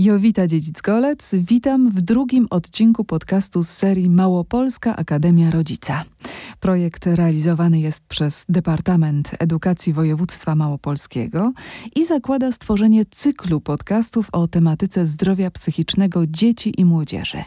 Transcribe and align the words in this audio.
Jowita 0.00 0.46
Dziedzic-Golec, 0.46 1.34
witam 1.34 1.90
w 1.90 2.02
drugim 2.02 2.46
odcinku 2.50 3.04
podcastu 3.04 3.62
z 3.62 3.68
serii 3.68 4.10
Małopolska 4.10 4.96
Akademia 4.96 5.50
Rodzica. 5.50 6.04
Projekt 6.60 7.06
realizowany 7.06 7.80
jest 7.80 8.00
przez 8.08 8.44
Departament 8.48 9.30
Edukacji 9.38 9.92
Województwa 9.92 10.54
Małopolskiego 10.54 11.52
i 11.96 12.04
zakłada 12.04 12.52
stworzenie 12.52 13.04
cyklu 13.04 13.60
podcastów 13.60 14.28
o 14.32 14.48
tematyce 14.48 15.06
zdrowia 15.06 15.50
psychicznego 15.50 16.26
dzieci 16.26 16.80
i 16.80 16.84
młodzieży. 16.84 17.42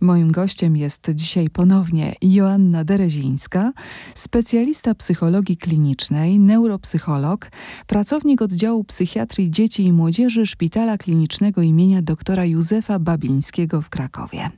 Moim 0.00 0.32
gościem 0.32 0.76
jest 0.76 1.10
dzisiaj 1.14 1.50
ponownie 1.50 2.14
Joanna 2.22 2.84
Derezińska, 2.84 3.72
specjalista 4.14 4.94
psychologii 4.94 5.56
klinicznej, 5.56 6.38
neuropsycholog, 6.38 7.50
pracownik 7.86 8.42
oddziału 8.42 8.84
psychiatrii 8.84 9.50
dzieci 9.50 9.84
i 9.84 9.92
młodzieży 9.92 10.46
Szpitala 10.46 10.96
Klinicznego 10.96 11.62
im 11.62 11.74
imienia 11.74 12.02
doktora 12.02 12.44
Józefa 12.44 12.98
Babińskiego 12.98 13.82
w 13.82 13.88
Krakowie. 13.88 14.50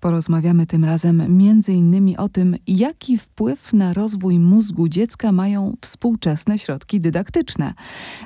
Porozmawiamy 0.00 0.66
tym 0.66 0.84
razem 0.84 1.38
innymi 1.68 2.16
o 2.16 2.28
tym, 2.28 2.54
jaki 2.66 3.18
wpływ 3.38 3.72
na 3.72 3.92
rozwój 3.92 4.38
mózgu 4.38 4.88
dziecka 4.88 5.32
mają 5.32 5.76
współczesne 5.80 6.58
środki 6.58 7.00
dydaktyczne. 7.00 7.74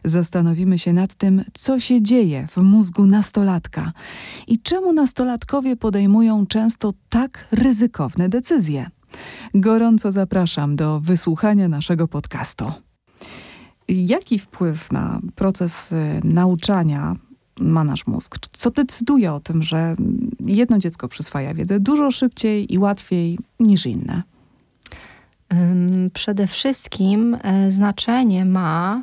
Zastanowimy 0.04 0.78
się 0.78 0.92
nad 0.92 1.14
tym, 1.14 1.44
co 1.54 1.80
się 1.80 2.02
dzieje 2.02 2.46
w 2.46 2.56
mózgu 2.56 3.06
nastolatka 3.06 3.92
i 4.46 4.58
czemu 4.58 4.92
nastolatkowie 4.92 5.76
podejmują 5.76 6.46
często 6.46 6.92
tak 7.08 7.48
ryzykowne 7.50 8.28
decyzje. 8.28 8.90
Gorąco 9.54 10.12
zapraszam 10.12 10.76
do 10.76 11.00
wysłuchania 11.00 11.68
naszego 11.68 12.08
podcastu. 12.08 12.72
Jaki 13.88 14.38
wpływ 14.38 14.92
na 14.92 15.20
proces 15.34 15.92
y, 15.92 16.20
nauczania 16.24 17.16
ma 17.60 17.84
nasz 17.84 18.06
mózg? 18.06 18.38
Co 18.52 18.70
decyduje 18.70 19.32
o 19.32 19.40
tym, 19.40 19.62
że 19.62 19.96
jedno 20.40 20.78
dziecko 20.78 21.08
przyswaja 21.08 21.54
wiedzę 21.54 21.80
dużo 21.80 22.10
szybciej 22.10 22.74
i 22.74 22.78
łatwiej 22.78 23.38
niż 23.60 23.86
inne? 23.86 24.31
Przede 26.12 26.46
wszystkim 26.46 27.36
e, 27.42 27.70
znaczenie 27.70 28.44
ma, 28.44 29.02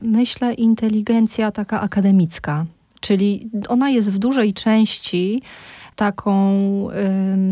myślę, 0.00 0.54
inteligencja 0.54 1.52
taka 1.52 1.80
akademicka, 1.80 2.66
czyli 3.00 3.50
ona 3.68 3.90
jest 3.90 4.12
w 4.12 4.18
dużej 4.18 4.52
części 4.52 5.42
taką 5.96 6.52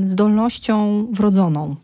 zdolnością 0.05 1.07
wrodzoną 1.13 1.77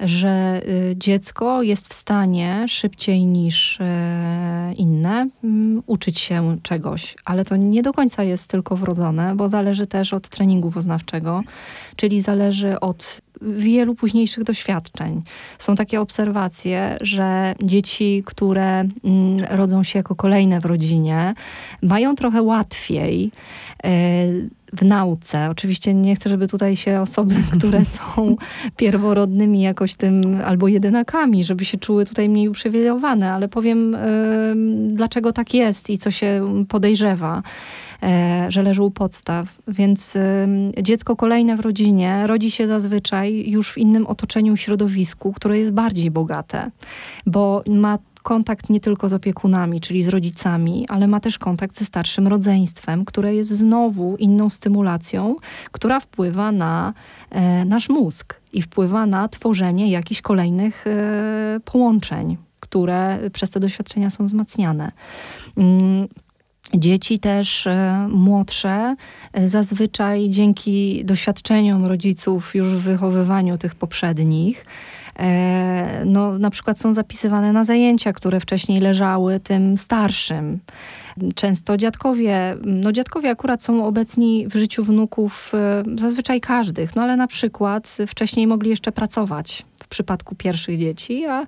że 0.00 0.62
y, 0.68 0.96
dziecko 0.96 1.62
jest 1.62 1.88
w 1.88 1.94
stanie 1.94 2.64
szybciej 2.68 3.24
niż 3.24 3.80
e, 3.80 4.72
inne 4.76 5.28
uczyć 5.86 6.18
się 6.18 6.56
czegoś, 6.62 7.16
ale 7.24 7.44
to 7.44 7.56
nie 7.56 7.82
do 7.82 7.92
końca 7.92 8.22
jest 8.22 8.50
tylko 8.50 8.76
wrodzone, 8.76 9.34
bo 9.36 9.48
zależy 9.48 9.86
też 9.86 10.12
od 10.12 10.28
treningu 10.28 10.70
poznawczego, 10.70 11.42
czyli 11.96 12.20
zależy 12.20 12.80
od 12.80 13.20
wielu 13.42 13.94
późniejszych 13.94 14.44
doświadczeń. 14.44 15.22
Są 15.58 15.76
takie 15.76 16.00
obserwacje, 16.00 16.96
że 17.00 17.54
dzieci, 17.62 18.22
które 18.26 18.64
mm, 18.70 18.90
rodzą 19.50 19.82
się 19.82 19.98
jako 19.98 20.14
kolejne 20.14 20.60
w 20.60 20.64
rodzinie, 20.64 21.34
mają 21.82 22.14
trochę 22.14 22.42
łatwiej 22.42 23.30
e, 23.84 23.90
w 24.72 24.82
nauce. 24.84 25.50
Oczywiście 25.50 25.94
nie 25.94 26.16
chcę, 26.16 26.30
żeby 26.30 26.48
tutaj 26.48 26.76
się 26.76 27.00
osoby, 27.00 27.34
które 27.58 27.84
są 27.98 28.36
pierworodnymi 28.76 29.62
jakoś 29.62 29.94
tym 29.94 30.40
albo 30.44 30.68
jedynakami, 30.68 31.44
żeby 31.44 31.64
się 31.64 31.78
czuły 31.78 32.04
tutaj 32.04 32.28
mniej 32.28 32.48
uprzywilejowane, 32.48 33.32
ale 33.32 33.48
powiem, 33.48 33.96
dlaczego 34.88 35.32
tak 35.32 35.54
jest 35.54 35.90
i 35.90 35.98
co 35.98 36.10
się 36.10 36.64
podejrzewa. 36.68 37.42
E, 38.02 38.46
że 38.48 38.62
leży 38.62 38.82
u 38.82 38.90
podstaw. 38.90 39.46
Więc 39.68 40.18
dziecko 40.82 41.16
kolejne 41.16 41.56
w 41.56 41.60
rodzinie 41.60 42.26
rodzi 42.26 42.50
się 42.50 42.66
zazwyczaj 42.66 43.50
już 43.50 43.72
w 43.72 43.78
innym 43.78 44.06
otoczeniu, 44.06 44.56
środowisku, 44.56 45.32
które 45.32 45.58
jest 45.58 45.72
bardziej 45.72 46.10
bogate, 46.10 46.70
bo 47.26 47.62
ma 47.66 47.98
kontakt 48.22 48.70
nie 48.70 48.80
tylko 48.80 49.08
z 49.08 49.12
opiekunami, 49.12 49.80
czyli 49.80 50.02
z 50.02 50.08
rodzicami, 50.08 50.86
ale 50.88 51.06
ma 51.06 51.20
też 51.20 51.38
kontakt 51.38 51.78
ze 51.78 51.84
starszym 51.84 52.28
rodzeństwem, 52.28 53.04
które 53.04 53.34
jest 53.34 53.50
znowu 53.50 54.16
inną 54.16 54.50
stymulacją, 54.50 55.36
która 55.72 56.00
wpływa 56.00 56.52
na 56.52 56.92
e, 57.30 57.64
nasz 57.64 57.88
mózg 57.88 58.40
i 58.52 58.62
wpływa 58.62 59.06
na 59.06 59.28
tworzenie 59.28 59.90
jakichś 59.90 60.20
kolejnych 60.20 60.86
e, 60.86 61.60
połączeń, 61.64 62.36
które 62.60 63.18
przez 63.32 63.50
te 63.50 63.60
doświadczenia 63.60 64.10
są 64.10 64.24
wzmacniane. 64.24 64.92
Mm, 65.56 66.08
Dzieci 66.74 67.18
też 67.18 67.66
e, 67.66 68.06
młodsze, 68.10 68.96
e, 69.32 69.48
zazwyczaj 69.48 70.30
dzięki 70.30 71.04
doświadczeniom 71.04 71.86
rodziców 71.86 72.54
już 72.54 72.68
w 72.68 72.80
wychowywaniu 72.80 73.58
tych 73.58 73.74
poprzednich, 73.74 74.66
e, 75.18 76.02
no, 76.04 76.38
na 76.38 76.50
przykład 76.50 76.80
są 76.80 76.94
zapisywane 76.94 77.52
na 77.52 77.64
zajęcia, 77.64 78.12
które 78.12 78.40
wcześniej 78.40 78.80
leżały 78.80 79.40
tym 79.40 79.76
starszym. 79.76 80.58
Często 81.34 81.76
dziadkowie, 81.76 82.56
no 82.64 82.92
dziadkowie 82.92 83.30
akurat 83.30 83.62
są 83.62 83.86
obecni 83.86 84.48
w 84.48 84.52
życiu 84.52 84.84
wnuków 84.84 85.52
zazwyczaj 85.96 86.40
każdych, 86.40 86.96
no 86.96 87.02
ale 87.02 87.16
na 87.16 87.26
przykład 87.26 87.96
wcześniej 88.06 88.46
mogli 88.46 88.70
jeszcze 88.70 88.92
pracować 88.92 89.66
przypadku 89.88 90.34
pierwszych 90.34 90.78
dzieci, 90.78 91.26
a 91.26 91.46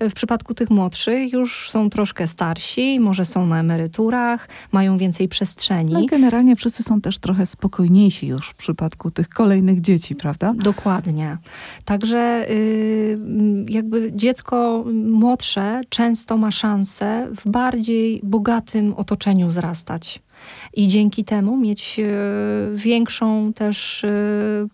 w 0.00 0.12
przypadku 0.12 0.54
tych 0.54 0.70
młodszych 0.70 1.32
już 1.32 1.70
są 1.70 1.90
troszkę 1.90 2.28
starsi, 2.28 3.00
może 3.00 3.24
są 3.24 3.46
na 3.46 3.60
emeryturach, 3.60 4.48
mają 4.72 4.98
więcej 4.98 5.28
przestrzeni. 5.28 5.92
No 5.92 6.06
generalnie 6.06 6.56
wszyscy 6.56 6.82
są 6.82 7.00
też 7.00 7.18
trochę 7.18 7.46
spokojniejsi 7.46 8.26
już 8.26 8.48
w 8.48 8.54
przypadku 8.54 9.10
tych 9.10 9.28
kolejnych 9.28 9.80
dzieci, 9.80 10.14
prawda? 10.14 10.54
Dokładnie. 10.56 11.36
Także 11.84 12.46
yy, 12.48 13.18
jakby 13.68 14.12
dziecko 14.14 14.84
młodsze 15.04 15.80
często 15.88 16.36
ma 16.36 16.50
szansę 16.50 17.28
w 17.36 17.50
bardziej 17.50 18.20
bogatym 18.22 18.94
otoczeniu 18.94 19.48
wzrastać 19.48 20.22
i 20.74 20.88
dzięki 20.88 21.24
temu 21.24 21.56
mieć 21.56 22.00
e, 22.00 22.06
większą 22.74 23.52
też 23.52 24.04
e, 24.04 24.10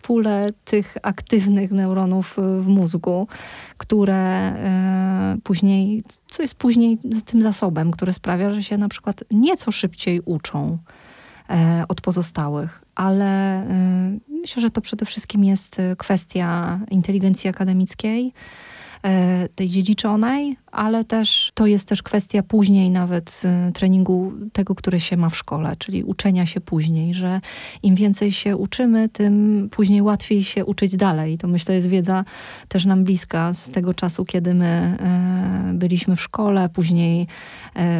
pulę 0.01 0.49
tych 0.65 0.97
aktywnych 1.03 1.71
neuronów 1.71 2.37
w 2.37 2.67
mózgu, 2.67 3.27
które 3.77 4.15
e, 4.15 5.37
później, 5.43 6.03
co 6.27 6.41
jest 6.41 6.55
później 6.55 6.97
z 7.11 7.23
tym 7.23 7.41
zasobem, 7.41 7.91
który 7.91 8.13
sprawia, 8.13 8.53
że 8.53 8.63
się 8.63 8.77
na 8.77 8.89
przykład 8.89 9.23
nieco 9.31 9.71
szybciej 9.71 10.21
uczą 10.25 10.77
od 11.87 12.01
pozostałych, 12.01 12.83
ale 12.95 13.63
myślę, 14.27 14.61
że 14.61 14.69
to 14.69 14.81
przede 14.81 15.05
wszystkim 15.05 15.43
jest 15.43 15.81
kwestia 15.97 16.79
inteligencji 16.91 17.49
akademickiej 17.49 18.33
E, 19.03 19.49
tej 19.55 19.69
dziedziczonej, 19.69 20.57
ale 20.71 21.05
też 21.05 21.51
to 21.53 21.65
jest 21.65 21.87
też 21.87 22.03
kwestia 22.03 22.43
później 22.43 22.89
nawet 22.89 23.41
e, 23.45 23.71
treningu 23.71 24.33
tego, 24.53 24.75
który 24.75 24.99
się 24.99 25.17
ma 25.17 25.29
w 25.29 25.37
szkole, 25.37 25.75
czyli 25.77 26.03
uczenia 26.03 26.45
się 26.45 26.61
później, 26.61 27.13
że 27.13 27.41
im 27.83 27.95
więcej 27.95 28.31
się 28.31 28.57
uczymy, 28.57 29.09
tym 29.09 29.67
później 29.71 30.01
łatwiej 30.01 30.43
się 30.43 30.65
uczyć 30.65 30.95
dalej. 30.95 31.37
To 31.37 31.47
myślę 31.47 31.75
jest 31.75 31.87
wiedza 31.87 32.25
też 32.67 32.85
nam 32.85 33.03
bliska 33.03 33.53
z 33.53 33.69
tego 33.69 33.93
czasu, 33.93 34.25
kiedy 34.25 34.53
my 34.53 34.97
e, 34.99 35.71
byliśmy 35.73 36.15
w 36.15 36.21
szkole, 36.21 36.69
później 36.69 37.27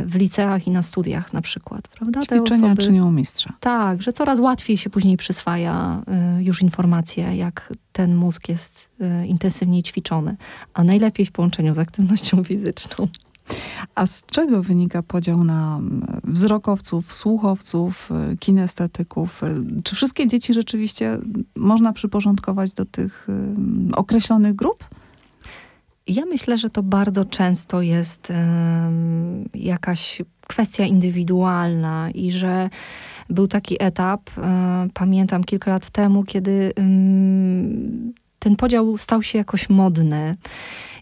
w 0.05 0.15
liceach 0.15 0.67
i 0.67 0.71
na 0.71 0.81
studiach 0.81 1.33
na 1.33 1.41
przykład, 1.41 1.87
prawda? 1.87 2.21
Ćwiczenia 2.21 2.65
osoby, 2.65 2.83
czynią 2.83 3.11
mistrza. 3.11 3.53
Tak, 3.59 4.01
że 4.01 4.13
coraz 4.13 4.39
łatwiej 4.39 4.77
się 4.77 4.89
później 4.89 5.17
przyswaja 5.17 6.01
już 6.39 6.61
informacje, 6.61 7.35
jak 7.35 7.73
ten 7.91 8.15
mózg 8.15 8.49
jest 8.49 8.89
intensywniej 9.27 9.83
ćwiczony, 9.83 10.35
a 10.73 10.83
najlepiej 10.83 11.25
w 11.25 11.31
połączeniu 11.31 11.73
z 11.73 11.79
aktywnością 11.79 12.43
fizyczną. 12.43 12.58
A 13.95 14.05
z 14.05 14.23
czego 14.25 14.63
wynika 14.63 15.03
podział 15.03 15.43
na 15.43 15.77
mm, 15.77 16.21
wzrokowców, 16.23 17.13
słuchowców, 17.13 18.09
y, 18.33 18.37
kinestetyków? 18.37 19.43
Y, 19.43 19.81
czy 19.83 19.95
wszystkie 19.95 20.27
dzieci 20.27 20.53
rzeczywiście 20.53 21.17
można 21.55 21.93
przyporządkować 21.93 22.73
do 22.73 22.85
tych 22.85 23.27
y, 23.29 23.95
określonych 23.95 24.55
grup? 24.55 24.85
Ja 26.07 26.25
myślę, 26.25 26.57
że 26.57 26.69
to 26.69 26.83
bardzo 26.83 27.25
często 27.25 27.81
jest 27.81 28.33
jakaś 29.53 30.21
kwestia 30.47 30.85
indywidualna 30.85 32.11
i 32.11 32.31
że 32.31 32.69
był 33.29 33.47
taki 33.47 33.83
etap, 33.83 34.29
pamiętam 34.93 35.43
kilka 35.43 35.71
lat 35.71 35.89
temu, 35.89 36.23
kiedy 36.23 36.73
ten 38.39 38.55
podział 38.55 38.97
stał 38.97 39.23
się 39.23 39.37
jakoś 39.37 39.69
modny. 39.69 40.35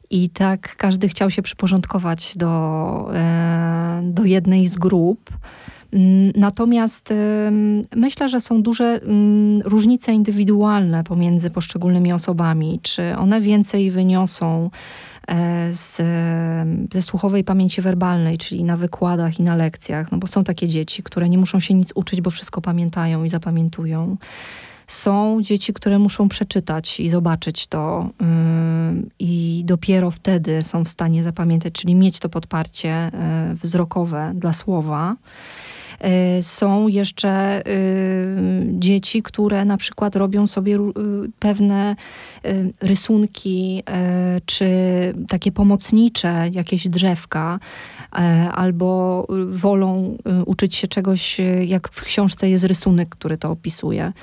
I 0.09 0.29
tak 0.29 0.75
każdy 0.75 1.07
chciał 1.07 1.29
się 1.29 1.41
przyporządkować 1.41 2.37
do, 2.37 3.09
e, 3.13 4.01
do 4.03 4.23
jednej 4.23 4.67
z 4.67 4.75
grup. 4.75 5.29
Mm, 5.93 6.31
natomiast 6.35 7.13
myślę, 7.95 8.29
że 8.29 8.41
są 8.41 8.61
duże 8.61 8.85
mm, 8.85 9.61
różnice 9.61 10.13
indywidualne 10.13 11.03
pomiędzy 11.03 11.49
poszczególnymi 11.49 12.13
osobami. 12.13 12.79
Czy 12.83 13.17
one 13.17 13.41
więcej 13.41 13.91
wyniosą 13.91 14.69
z, 15.71 16.01
ze 16.93 17.01
słuchowej 17.01 17.43
pamięci 17.43 17.81
werbalnej, 17.81 18.37
czyli 18.37 18.63
na 18.63 18.77
wykładach 18.77 19.39
i 19.39 19.43
na 19.43 19.55
lekcjach, 19.55 20.11
no 20.11 20.17
bo 20.17 20.27
są 20.27 20.43
takie 20.43 20.67
dzieci, 20.67 21.03
które 21.03 21.29
nie 21.29 21.37
muszą 21.37 21.59
się 21.59 21.73
nic 21.73 21.91
uczyć, 21.95 22.21
bo 22.21 22.29
wszystko 22.29 22.61
pamiętają 22.61 23.23
i 23.23 23.29
zapamiętują. 23.29 24.17
Są 24.87 25.41
dzieci, 25.41 25.73
które 25.73 25.99
muszą 25.99 26.29
przeczytać 26.29 26.99
i 26.99 27.09
zobaczyć 27.09 27.67
to, 27.67 28.09
yy, 28.21 28.27
i 29.19 29.63
dopiero 29.65 30.11
wtedy 30.11 30.61
są 30.61 30.83
w 30.83 30.89
stanie 30.89 31.23
zapamiętać, 31.23 31.73
czyli 31.73 31.95
mieć 31.95 32.19
to 32.19 32.29
podparcie 32.29 33.11
yy, 33.49 33.55
wzrokowe 33.55 34.31
dla 34.35 34.53
słowa. 34.53 35.15
Y, 36.37 36.43
są 36.43 36.87
jeszcze 36.87 37.61
y, 37.67 38.67
dzieci, 38.71 39.23
które 39.23 39.65
na 39.65 39.77
przykład 39.77 40.15
robią 40.15 40.47
sobie 40.47 40.75
y, 40.75 40.81
pewne 41.39 41.95
rysunki 42.81 43.83
czy 44.45 44.67
takie 45.27 45.51
pomocnicze, 45.51 46.49
jakieś 46.51 46.87
drzewka, 46.87 47.59
albo 48.53 49.27
wolą 49.47 50.17
uczyć 50.45 50.75
się 50.75 50.87
czegoś, 50.87 51.41
jak 51.65 51.89
w 51.89 52.03
książce 52.03 52.49
jest 52.49 52.63
rysunek, 52.63 53.09
który 53.09 53.37
to 53.37 53.51
opisuje. 53.51 54.13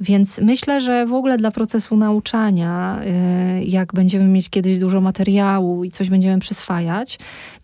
Więc 0.00 0.38
myślę, 0.38 0.80
że 0.80 1.06
w 1.06 1.12
ogóle 1.12 1.38
dla 1.38 1.50
procesu 1.50 1.96
nauczania, 1.96 3.00
jak 3.64 3.94
będziemy 3.94 4.28
mieć 4.28 4.50
kiedyś 4.50 4.78
dużo 4.78 5.00
materiału 5.00 5.84
i 5.84 5.90
coś 5.90 6.10
będziemy 6.10 6.38
przyswajać, 6.38 7.18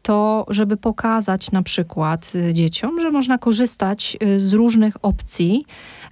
to 0.04 0.46
żeby 0.48 0.76
pokazać 0.76 1.50
na 1.50 1.62
przykład 1.62 2.32
y, 2.34 2.52
dzieciom, 2.52 3.00
że 3.00 3.10
można 3.10 3.38
korzystać 3.38 4.16
y, 4.22 4.40
z 4.40 4.52
różnych 4.52 5.04
opcji 5.04 5.64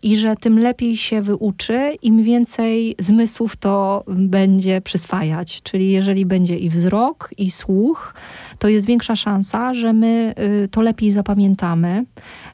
i 0.03 0.17
że 0.17 0.37
tym 0.37 0.59
lepiej 0.59 0.97
się 0.97 1.23
wyuczy, 1.23 1.97
im 2.03 2.23
więcej 2.23 2.97
zmysłów 2.99 3.57
to 3.57 4.05
będzie 4.07 4.81
przyswajać. 4.81 5.63
Czyli 5.63 5.91
jeżeli 5.91 6.27
będzie 6.27 6.59
i 6.59 6.71
wzrok, 6.71 7.31
i 7.39 7.51
słuch, 7.51 8.15
to 8.59 8.69
jest 8.69 8.87
większa 8.87 9.17
szansa, 9.17 9.75
że 9.75 9.93
my 9.93 10.35
y, 10.65 10.69
to 10.69 10.83
lepiej 10.83 11.11
zapamiętamy 11.11 12.05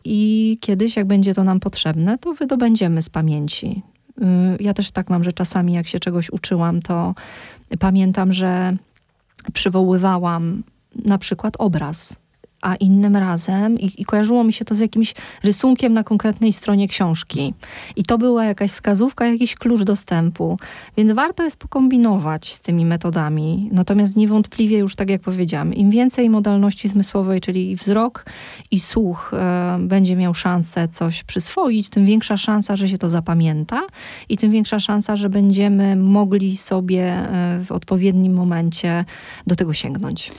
i 0.05 0.59
kiedyś, 0.61 0.97
jak 0.97 1.07
będzie 1.07 1.35
to 1.35 1.45
nam 1.45 1.61
potrzebne, 1.61 2.19
to 2.19 2.35
wydobędziemy 2.35 3.03
z 3.03 3.11
pamięci. 3.11 3.83
Ja 4.61 4.75
też 4.75 4.91
tak 4.91 5.11
mam, 5.11 5.25
że 5.25 5.33
czasami 5.33 5.73
jak 5.73 5.89
się 5.89 5.99
czegoś 5.99 6.31
uczyłam, 6.31 6.83
to 6.83 7.15
pamiętam, 7.79 8.33
że 8.33 8.77
przywoływałam 9.53 10.63
na 11.05 11.19
przykład 11.19 11.55
obraz 11.59 12.17
a 12.63 12.75
innym 12.75 13.17
razem 13.17 13.79
i, 13.81 14.03
i, 14.03 14.05
kojarzyło 14.05 14.45
mi 14.45 14.53
się 14.53 14.65
to 14.65 14.75
z 14.75 14.79
jakimś 14.79 15.15
rysunkiem 15.43 15.93
na 15.93 16.05
konkretnej 16.05 16.53
stronie 16.53 16.89
książki. 16.89 17.55
I 17.97 18.05
to 18.05 18.19
była 18.19 18.45
jakaś 18.45 18.71
wskazówka, 18.71 19.27
jakiś 19.27 19.55
klucz 19.55 19.83
dostępu. 19.83 20.59
Więc 20.97 21.13
warto 21.13 21.43
jest 21.43 21.57
pokombinować 21.57 22.53
z 22.53 22.61
tymi 22.61 22.85
metodami. 22.85 23.69
Natomiast 23.73 24.17
niewątpliwie 24.17 24.79
już 24.79 24.97
tak 24.97 25.11
jak 25.11 25.21
powiedziałam, 25.21 25.75
im 25.75 25.91
więcej 25.91 26.31
modalności 26.31 26.89
zmysłowej, 26.89 27.41
czyli 27.41 27.77
wzrok 27.77 28.25
i 28.71 28.81
słuch 28.81 29.31
e, 29.35 29.79
będzie 29.81 30.17
miał 30.17 30.35
szansę 30.35 30.89
coś 30.89 31.25
przyswoić, 31.25 31.89
tym 31.89 32.07
większa 32.07 32.37
szansa, 32.37 32.77
że 32.77 32.89
się 32.89 32.99
to 32.99 33.09
zapamięta 33.09 33.83
i 34.29 34.37
tym 34.37 34.51
większa 34.51 34.81
szansa, 34.81 35.17
że 35.17 35.29
będziemy 35.29 35.97
mogli 35.97 36.57
sobie 36.57 37.05
e, 37.05 37.61
w 37.65 37.73
odpowiednim 37.73 38.35
momencie 38.35 39.05
do 39.47 39.57
tego 39.57 39.75
sięgnąć. 39.75 40.33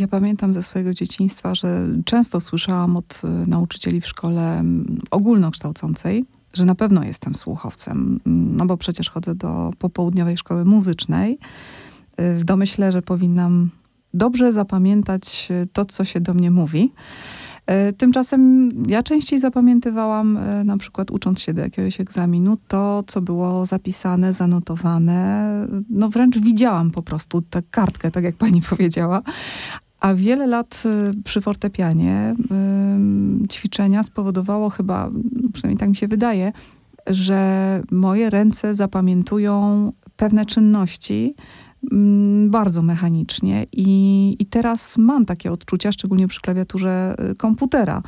Ja 0.00 0.08
pamiętam 0.08 0.52
ze 0.52 0.62
swojego 0.62 0.94
dzieciństwa, 0.94 1.54
że 1.54 1.88
często 2.04 2.40
słyszałam 2.40 2.96
od 2.96 3.22
y, 3.24 3.48
nauczycieli 3.50 4.00
w 4.00 4.06
szkole 4.06 4.64
ogólnokształcącej, 5.10 6.24
że 6.54 6.64
na 6.64 6.74
pewno 6.74 7.04
jestem 7.04 7.34
słuchowcem, 7.34 8.20
no 8.26 8.66
bo 8.66 8.76
przecież 8.76 9.10
chodzę 9.10 9.34
do 9.34 9.70
popołudniowej 9.78 10.36
szkoły 10.36 10.64
muzycznej. 10.64 11.38
Y, 12.20 12.38
w 12.38 12.44
domyśle, 12.44 12.92
że 12.92 13.02
powinnam 13.02 13.70
dobrze 14.14 14.52
zapamiętać 14.52 15.48
y, 15.50 15.68
to, 15.72 15.84
co 15.84 16.04
się 16.04 16.20
do 16.20 16.34
mnie 16.34 16.50
mówi. 16.50 16.92
Tymczasem 17.98 18.70
ja 18.88 19.02
częściej 19.02 19.38
zapamiętywałam, 19.38 20.38
na 20.64 20.76
przykład 20.76 21.10
ucząc 21.10 21.40
się 21.40 21.54
do 21.54 21.62
jakiegoś 21.62 22.00
egzaminu, 22.00 22.56
to, 22.68 23.04
co 23.06 23.20
było 23.20 23.66
zapisane, 23.66 24.32
zanotowane. 24.32 25.48
No 25.90 26.08
wręcz 26.08 26.38
widziałam 26.38 26.90
po 26.90 27.02
prostu 27.02 27.42
tę 27.42 27.62
kartkę, 27.70 28.10
tak 28.10 28.24
jak 28.24 28.36
pani 28.36 28.62
powiedziała. 28.70 29.22
A 30.02 30.14
wiele 30.14 30.46
lat 30.46 30.82
y, 30.86 31.22
przy 31.24 31.40
fortepianie 31.40 32.34
ćwiczenia 33.52 34.02
spowodowało 34.02 34.70
chyba, 34.70 35.10
przynajmniej 35.52 35.78
tak 35.78 35.88
mi 35.88 35.96
się 35.96 36.08
wydaje, 36.08 36.52
że 37.06 37.82
moje 37.90 38.30
ręce 38.30 38.74
zapamiętują 38.74 39.92
pewne 40.16 40.46
czynności 40.46 41.34
bardzo 42.46 42.82
mechanicznie 42.82 43.66
i, 43.72 44.36
i 44.38 44.46
teraz 44.46 44.96
mam 44.98 45.26
takie 45.26 45.52
odczucia, 45.52 45.92
szczególnie 45.92 46.28
przy 46.28 46.40
klawiaturze 46.40 47.14
y, 47.30 47.34
komputera, 47.34 48.02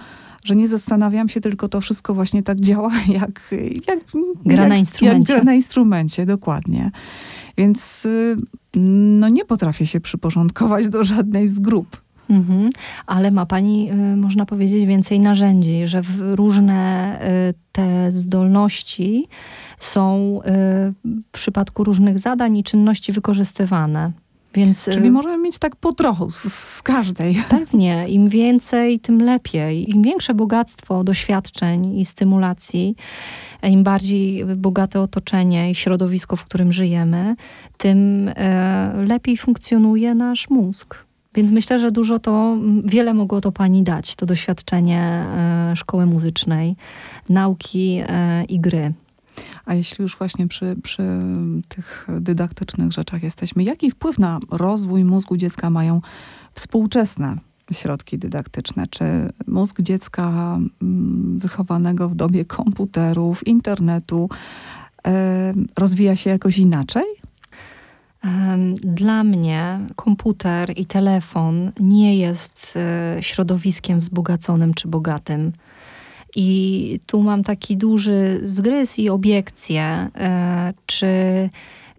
że 0.45 0.57
nie 0.57 0.69
zastanawiam 0.69 1.29
się, 1.29 1.41
tylko 1.41 1.69
to 1.69 1.81
wszystko 1.81 2.15
właśnie 2.15 2.43
tak 2.43 2.61
działa, 2.61 2.91
jak, 3.21 3.55
jak, 3.89 4.01
gra, 4.45 4.63
jak, 4.63 4.69
na 4.69 4.77
instrumencie. 4.77 5.33
jak 5.33 5.43
gra 5.43 5.45
na 5.45 5.55
instrumencie. 5.55 6.27
Dokładnie. 6.27 6.91
Więc 7.57 8.07
y, 8.07 8.37
no 8.81 9.29
nie 9.29 9.45
potrafię 9.45 9.87
się 9.87 10.01
przyporządkować 10.01 10.89
do 10.89 11.05
żadnej 11.05 11.49
z 11.49 11.59
grup. 11.59 12.05
Mhm. 12.31 12.71
Ale 13.07 13.31
ma 13.31 13.47
Pani, 13.47 13.91
y, 13.91 14.17
można 14.17 14.47
powiedzieć, 14.47 14.87
więcej 14.87 15.21
narzędzi, 15.21 15.87
że 15.87 16.03
różne 16.19 17.19
y, 17.51 17.55
te 17.73 18.13
zdolności 18.13 19.29
są 19.79 20.41
w 21.05 21.31
przypadku 21.33 21.85
różnych 21.85 22.19
zadań 22.19 22.57
i 22.57 22.65
czynności 22.65 23.13
wykorzystywane. 23.13 24.13
Więc, 24.55 24.85
Czyli 24.85 25.11
możemy 25.11 25.39
mieć 25.39 25.59
tak 25.59 25.77
po 25.77 25.93
trochu 25.93 26.31
z, 26.31 26.43
z, 26.43 26.83
każdej. 26.83 27.35
Pewnie. 27.49 28.09
Im 28.09 28.29
więcej, 28.29 29.01
tym 29.01 29.23
lepiej. 29.23 29.91
Im 29.91 30.03
większe 30.03 30.35
bogactwo 30.35 31.05
doświadczeń 31.05 31.99
i 31.99 32.05
stymulacji, 32.05 32.97
im 33.63 33.85
bardziej 33.85 34.45
bogate 34.45 35.01
otoczenie 35.01 35.71
i 35.71 35.75
środowisko, 35.75 36.37
w 36.37 36.45
którym 36.45 36.73
żyjemy, 36.73 37.37
tym 37.77 38.31
e, 38.37 39.05
lepiej 39.07 39.37
funkcjonuje 39.37 40.15
nasz 40.15 40.51
mózg. 40.51 40.97
Więc 41.35 41.51
myślę, 41.51 41.79
że 41.79 41.91
dużo 41.91 42.19
to, 42.19 42.57
wiele 42.85 43.15
mogło 43.15 43.41
to 43.41 43.53
pani 43.53 43.83
dać, 43.83 44.17
to 44.17 44.27
doświadczenie 44.27 45.01
e, 45.01 45.77
szkoły 45.77 46.07
muzycznej, 46.07 46.77
nauki 47.29 48.03
e, 48.09 48.45
i 48.45 48.61
gry. 48.61 48.93
A 49.65 49.75
jeśli 49.75 50.03
już 50.03 50.17
właśnie 50.17 50.49
przy, 50.49 50.77
przy 50.83 51.03
tych 51.69 52.07
dydaktycznych 52.21 52.93
rzeczach 52.93 53.23
jesteśmy, 53.23 53.65
jaki 53.65 53.91
wpływ 53.91 54.19
na 54.19 54.39
rozwój 54.51 55.05
mózgu 55.05 55.37
dziecka 55.37 55.71
mają 55.71 56.01
współczesne 56.55 57.37
środki 57.73 58.19
dydaktyczne? 58.19 58.87
Czy 58.87 59.05
mózg 59.47 59.81
dziecka 59.81 60.59
mm, 60.83 61.39
wychowanego 61.39 62.09
w 62.09 62.15
dobie 62.15 62.45
komputerów, 62.45 63.47
internetu 63.47 64.29
rozwija 65.79 66.17
się 66.17 66.31
jakoś 66.31 66.59
inaczej? 66.59 67.05
Dla 68.75 69.25
mnie 69.25 69.81
komputer 69.97 70.73
i 70.77 70.87
telefon 70.87 71.73
nie 71.81 72.19
jest 72.19 72.75
e, 72.77 73.17
środowiskiem 73.21 74.01
wzbogaconym 74.01 74.75
czy 74.75 74.89
bogatym. 74.89 75.53
I 76.37 77.01
tu 77.07 77.23
mam 77.23 77.43
taki 77.45 77.77
duży 77.77 78.41
zgryz 78.43 78.99
i 78.99 79.11
obiekcję, 79.11 79.83
e, 79.85 80.75
czy 80.87 81.07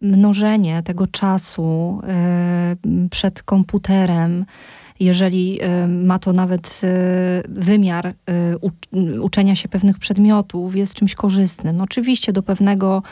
mnożenie 0.01 0.83
tego 0.83 1.07
czasu 1.07 1.99
e, 2.07 2.75
przed 3.11 3.43
komputerem, 3.43 4.45
jeżeli 4.99 5.59
ma 5.87 6.19
to 6.19 6.33
nawet 6.33 6.81
wymiar 7.49 8.13
uczenia 9.21 9.55
się 9.55 9.67
pewnych 9.67 9.99
przedmiotów, 9.99 10.75
jest 10.75 10.93
czymś 10.93 11.15
korzystnym. 11.15 11.77
No 11.77 11.83
oczywiście 11.83 12.33
do 12.33 12.43
pewnego 12.43 13.03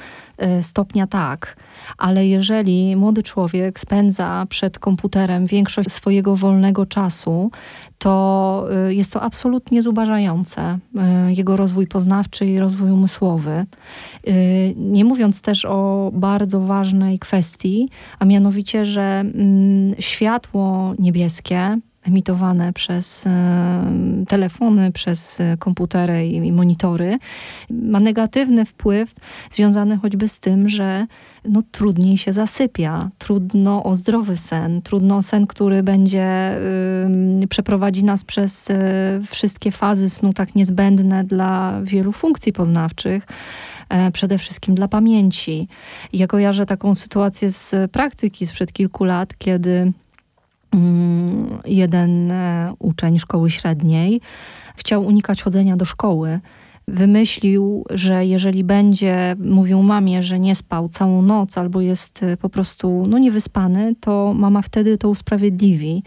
stopnia 0.61 1.07
tak 1.07 1.55
ale 1.97 2.27
jeżeli 2.27 2.95
młody 2.95 3.23
człowiek 3.23 3.79
spędza 3.79 4.45
przed 4.49 4.79
komputerem 4.79 5.45
większość 5.45 5.91
swojego 5.91 6.35
wolnego 6.35 6.85
czasu, 6.85 7.51
to 7.97 8.65
y, 8.89 8.95
jest 8.95 9.13
to 9.13 9.21
absolutnie 9.21 9.81
zubażające 9.81 10.79
y, 11.27 11.33
jego 11.33 11.57
rozwój 11.57 11.87
poznawczy 11.87 12.45
i 12.45 12.59
rozwój 12.59 12.91
umysłowy. 12.91 13.65
Y, 14.27 14.73
nie 14.77 15.05
mówiąc 15.05 15.41
też 15.41 15.65
o 15.65 16.11
bardzo 16.13 16.59
ważnej 16.59 17.19
kwestii, 17.19 17.89
a 18.19 18.25
mianowicie, 18.25 18.85
że 18.85 19.01
mm, 19.01 19.95
światło 19.99 20.93
niebieskie 20.99 21.77
emitowane 22.03 22.73
przez 22.73 23.25
telefony, 24.27 24.91
przez 24.91 25.41
komputery 25.59 26.27
i 26.27 26.51
monitory, 26.51 27.17
ma 27.69 27.99
negatywny 27.99 28.65
wpływ 28.65 29.13
związany 29.51 29.97
choćby 29.97 30.27
z 30.27 30.39
tym, 30.39 30.69
że 30.69 31.07
no, 31.45 31.63
trudniej 31.71 32.17
się 32.17 32.33
zasypia, 32.33 33.09
trudno 33.17 33.83
o 33.83 33.95
zdrowy 33.95 34.37
sen, 34.37 34.81
trudno 34.81 35.17
o 35.17 35.21
sen, 35.21 35.47
który 35.47 35.83
będzie 35.83 36.57
y, 37.43 37.47
przeprowadzi 37.47 38.03
nas 38.03 38.23
przez 38.23 38.69
y, 38.69 38.73
wszystkie 39.29 39.71
fazy 39.71 40.09
snu 40.09 40.33
tak 40.33 40.55
niezbędne 40.55 41.23
dla 41.23 41.81
wielu 41.83 42.11
funkcji 42.11 42.53
poznawczych. 42.53 43.27
przede 44.13 44.37
wszystkim 44.37 44.75
dla 44.75 44.87
pamięci. 44.87 45.67
Ja 46.13 46.27
kojarzę 46.27 46.65
taką 46.65 46.95
sytuację 46.95 47.49
z 47.49 47.91
praktyki 47.91 48.47
sprzed 48.47 48.73
kilku 48.73 49.03
lat, 49.03 49.37
kiedy 49.37 49.93
jeden 51.65 52.33
uczeń 52.79 53.19
szkoły 53.19 53.49
średniej 53.49 54.21
chciał 54.75 55.05
unikać 55.05 55.43
chodzenia 55.43 55.77
do 55.77 55.85
szkoły 55.85 56.39
wymyślił, 56.87 57.85
że 57.89 58.25
jeżeli 58.25 58.63
będzie 58.63 59.35
mówił 59.39 59.81
mamie, 59.81 60.23
że 60.23 60.39
nie 60.39 60.55
spał 60.55 60.89
całą 60.89 61.21
noc 61.21 61.57
albo 61.57 61.81
jest 61.81 62.23
e, 62.23 62.37
po 62.37 62.49
prostu 62.49 63.05
no, 63.07 63.17
niewyspany, 63.17 63.95
to 63.99 64.33
mama 64.33 64.61
wtedy 64.61 64.97
to 64.97 65.09
usprawiedliwi. 65.09 66.03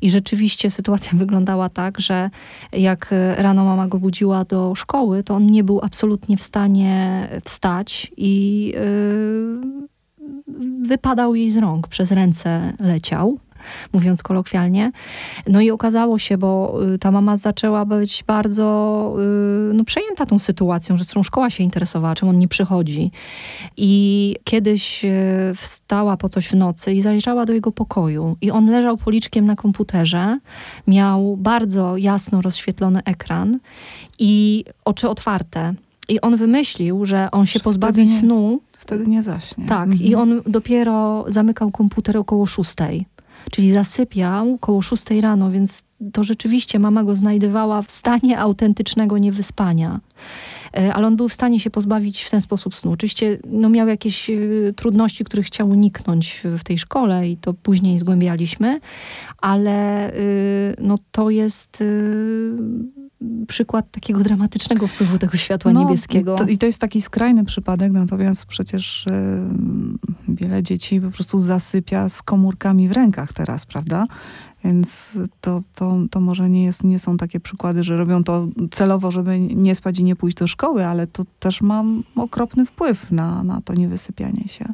I 0.00 0.10
rzeczywiście 0.10 0.70
sytuacja 0.70 1.18
wyglądała 1.18 1.68
tak, 1.68 2.00
że 2.00 2.30
jak 2.72 3.14
rano 3.36 3.64
mama 3.64 3.88
go 3.88 3.98
budziła 3.98 4.44
do 4.44 4.74
szkoły, 4.74 5.22
to 5.22 5.34
on 5.34 5.46
nie 5.46 5.64
był 5.64 5.80
absolutnie 5.82 6.36
w 6.36 6.42
stanie 6.42 7.28
wstać 7.44 8.12
i 8.16 8.64
yy, 8.66 9.88
wypadał 10.88 11.34
jej 11.34 11.50
z 11.50 11.56
rąk, 11.56 11.88
przez 11.88 12.12
ręce 12.12 12.72
leciał 12.80 13.38
mówiąc 13.92 14.22
kolokwialnie. 14.22 14.92
No 15.46 15.60
i 15.60 15.70
okazało 15.70 16.18
się, 16.18 16.38
bo 16.38 16.78
y, 16.94 16.98
ta 16.98 17.10
mama 17.10 17.36
zaczęła 17.36 17.84
być 17.84 18.24
bardzo 18.26 19.14
y, 19.70 19.74
no, 19.74 19.84
przejęta 19.84 20.26
tą 20.26 20.38
sytuacją, 20.38 20.96
że 20.96 21.04
z 21.04 21.08
którą 21.08 21.22
szkoła 21.22 21.50
się 21.50 21.64
interesowała, 21.64 22.14
czym 22.14 22.28
on 22.28 22.38
nie 22.38 22.48
przychodzi. 22.48 23.10
I 23.76 24.36
kiedyś 24.44 25.04
y, 25.04 25.08
wstała 25.56 26.16
po 26.16 26.28
coś 26.28 26.48
w 26.48 26.54
nocy 26.54 26.94
i 26.94 27.02
zajrzała 27.02 27.46
do 27.46 27.52
jego 27.52 27.72
pokoju. 27.72 28.36
I 28.40 28.50
on 28.50 28.70
leżał 28.70 28.96
policzkiem 28.96 29.46
na 29.46 29.56
komputerze, 29.56 30.38
miał 30.86 31.36
bardzo 31.36 31.96
jasno 31.96 32.42
rozświetlony 32.42 33.00
ekran 33.04 33.58
i 34.18 34.64
oczy 34.84 35.08
otwarte. 35.08 35.74
I 36.08 36.20
on 36.20 36.36
wymyślił, 36.36 37.04
że 37.04 37.30
on 37.30 37.46
się 37.46 37.60
pozbawi 37.60 38.08
snu. 38.08 38.60
Wtedy 38.78 39.06
nie 39.06 39.22
zaśnie. 39.22 39.66
Tak, 39.66 39.88
mhm. 39.88 40.02
i 40.02 40.14
on 40.14 40.42
dopiero 40.46 41.24
zamykał 41.28 41.70
komputer 41.70 42.16
około 42.16 42.46
szóstej 42.46 43.06
czyli 43.50 43.72
zasypiał 43.72 44.58
koło 44.58 44.82
6 44.82 45.10
rano, 45.10 45.50
więc 45.50 45.84
to 46.12 46.24
rzeczywiście 46.24 46.78
mama 46.78 47.04
go 47.04 47.14
znajdowała 47.14 47.82
w 47.82 47.90
stanie 47.90 48.38
autentycznego 48.38 49.18
niewyspania. 49.18 50.00
E, 50.76 50.94
ale 50.94 51.06
on 51.06 51.16
był 51.16 51.28
w 51.28 51.32
stanie 51.32 51.60
się 51.60 51.70
pozbawić 51.70 52.22
w 52.22 52.30
ten 52.30 52.40
sposób 52.40 52.76
snu. 52.76 52.92
Oczywiście 52.92 53.38
no, 53.46 53.68
miał 53.68 53.88
jakieś 53.88 54.30
y, 54.30 54.74
trudności, 54.76 55.24
których 55.24 55.46
chciał 55.46 55.68
uniknąć 55.68 56.42
w, 56.44 56.64
tej 56.64 56.78
szkole 56.78 57.28
i 57.28 57.36
to 57.36 57.54
później 57.54 57.98
zgłębialiśmy, 57.98 58.80
ale 59.38 60.10
y, 60.14 60.76
no, 60.80 60.98
to 61.12 61.30
jest 61.30 61.84
przykład 63.48 63.90
takiego 63.90 64.20
dramatycznego 64.20 64.86
wpływu 64.86 65.18
tego 65.18 65.36
światła 65.36 65.72
no, 65.72 65.80
niebieskiego. 65.80 66.34
To, 66.34 66.46
I 66.46 66.58
to 66.58 66.66
jest 66.66 66.80
taki 66.80 67.00
skrajny 67.00 67.44
przypadek, 67.44 67.92
natomiast 67.92 68.46
przecież 68.46 69.06
y, 69.06 69.10
wiele 70.28 70.62
dzieci 70.62 71.00
po 71.00 71.10
prostu 71.10 71.38
zasypia 71.38 72.08
z 72.08 72.22
komórkami 72.22 72.88
w 72.88 72.92
rękach 72.92 73.32
teraz, 73.32 73.66
prawda? 73.66 74.06
Więc 74.64 75.18
to, 75.40 75.62
to, 75.74 75.96
to 76.10 76.20
może 76.20 76.50
nie, 76.50 76.64
jest, 76.64 76.84
nie 76.84 76.98
są 76.98 77.16
takie 77.16 77.40
przykłady, 77.40 77.84
że 77.84 77.96
robią 77.96 78.24
to 78.24 78.48
celowo, 78.70 79.10
żeby 79.10 79.40
nie 79.40 79.74
spać 79.74 79.98
i 79.98 80.04
nie 80.04 80.16
pójść 80.16 80.36
do 80.36 80.46
szkoły, 80.46 80.86
ale 80.86 81.06
to 81.06 81.24
też 81.38 81.60
ma 81.60 81.84
okropny 82.16 82.66
wpływ 82.66 83.12
na, 83.12 83.44
na 83.44 83.60
to 83.60 83.74
niewysypianie 83.74 84.48
się. 84.48 84.64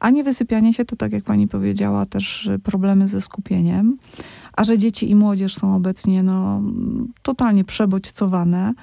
A 0.00 0.10
niewysypianie 0.10 0.74
się 0.74 0.84
to, 0.84 0.96
tak 0.96 1.12
jak 1.12 1.24
pani 1.24 1.48
powiedziała, 1.48 2.06
też 2.06 2.50
problemy 2.62 3.08
ze 3.08 3.20
skupieniem. 3.20 3.98
A 4.56 4.64
że 4.64 4.78
dzieci 4.78 5.10
i 5.10 5.14
młodzież 5.14 5.54
są 5.54 5.76
obecnie 5.76 6.22
no, 6.22 6.62
totalnie 7.22 7.64
przebodźcowane, 7.64 8.74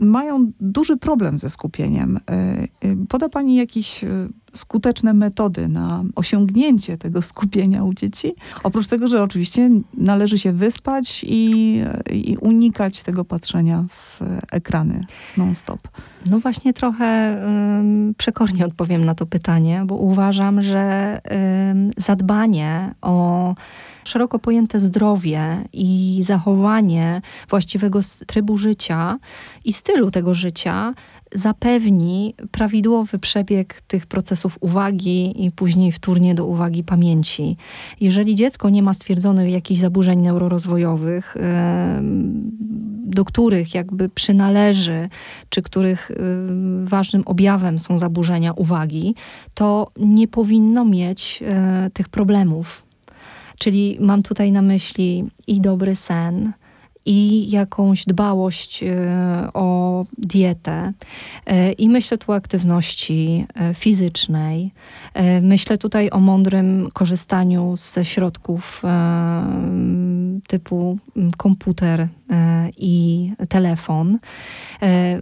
mają 0.00 0.52
duży 0.60 0.96
problem 0.96 1.38
ze 1.38 1.50
skupieniem. 1.50 2.16
E, 2.16 2.20
e, 2.30 2.66
poda 3.08 3.28
Pani 3.28 3.56
jakieś 3.56 4.04
e, 4.04 4.08
skuteczne 4.54 5.14
metody 5.14 5.68
na 5.68 6.04
osiągnięcie 6.14 6.98
tego 6.98 7.22
skupienia 7.30 7.84
u 7.84 7.94
dzieci? 7.94 8.34
Oprócz 8.62 8.86
tego, 8.86 9.08
że 9.08 9.22
oczywiście 9.22 9.70
należy 9.94 10.38
się 10.38 10.52
wyspać 10.52 11.24
i, 11.28 11.82
i 12.12 12.36
unikać 12.40 13.02
tego 13.02 13.24
patrzenia 13.24 13.84
w 13.88 14.20
ekrany 14.52 15.04
non-stop. 15.36 15.80
No 16.30 16.40
właśnie 16.40 16.72
trochę 16.72 17.38
um, 17.46 18.14
przekornie 18.18 18.66
odpowiem 18.66 19.04
na 19.04 19.14
to 19.14 19.26
pytanie, 19.26 19.82
bo 19.86 19.94
uważam, 19.94 20.62
że 20.62 21.18
um, 21.30 21.90
zadbanie 21.96 22.94
o 23.02 23.54
szeroko 24.04 24.38
pojęte 24.38 24.78
zdrowie 24.78 25.64
i 25.72 26.20
zachowanie 26.22 27.22
właściwego 27.48 28.00
trybu 28.26 28.56
życia 28.56 29.18
i 29.64 29.72
stylu 29.72 30.10
tego 30.10 30.34
życia 30.34 30.94
zapewni 31.34 32.34
prawidłowy 32.50 33.18
przebieg 33.18 33.80
tych 33.80 34.06
procesów 34.06 34.58
uwagi 34.60 35.44
i 35.44 35.50
później 35.50 35.92
wtórnie 35.92 36.34
do 36.34 36.46
uwagi 36.46 36.84
pamięci. 36.84 37.56
Jeżeli 38.00 38.34
dziecko 38.34 38.70
nie 38.70 38.82
ma 38.82 38.94
stwierdzonych 38.94 39.50
jakichś 39.50 39.80
zaburzeń 39.80 40.20
neurorozwojowych, 40.20 41.36
do 43.04 43.24
których 43.24 43.74
jakby 43.74 44.08
przynależy, 44.08 45.08
czy 45.48 45.62
których 45.62 46.10
ważnym 46.84 47.22
objawem 47.26 47.78
są 47.78 47.98
zaburzenia 47.98 48.52
uwagi, 48.52 49.14
to 49.54 49.90
nie 49.96 50.28
powinno 50.28 50.84
mieć 50.84 51.42
e, 51.46 51.90
tych 51.92 52.08
problemów. 52.08 52.89
Czyli 53.60 53.96
mam 54.00 54.22
tutaj 54.22 54.52
na 54.52 54.62
myśli 54.62 55.24
i 55.46 55.60
dobry 55.60 55.94
sen, 55.94 56.52
i 57.06 57.50
jakąś 57.50 58.04
dbałość 58.04 58.82
e, 58.82 58.88
o 59.54 60.04
dietę. 60.18 60.92
E, 61.46 61.72
I 61.72 61.88
myślę 61.88 62.18
tu 62.18 62.32
o 62.32 62.34
aktywności 62.34 63.46
e, 63.54 63.74
fizycznej. 63.74 64.70
Myślę 65.42 65.78
tutaj 65.78 66.10
o 66.10 66.20
mądrym 66.20 66.88
korzystaniu 66.92 67.74
ze 67.76 68.04
środków 68.04 68.82
typu 70.46 70.98
komputer 71.36 72.08
i 72.76 73.32
telefon. 73.48 74.18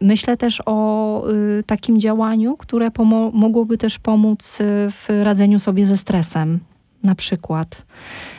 Myślę 0.00 0.36
też 0.36 0.62
o 0.66 1.24
takim 1.66 2.00
działaniu, 2.00 2.56
które 2.56 2.90
mogłoby 3.32 3.78
też 3.78 3.98
pomóc 3.98 4.58
w 4.90 5.06
radzeniu 5.22 5.58
sobie 5.58 5.86
ze 5.86 5.96
stresem 5.96 6.60
na 7.02 7.14
przykład. 7.14 7.82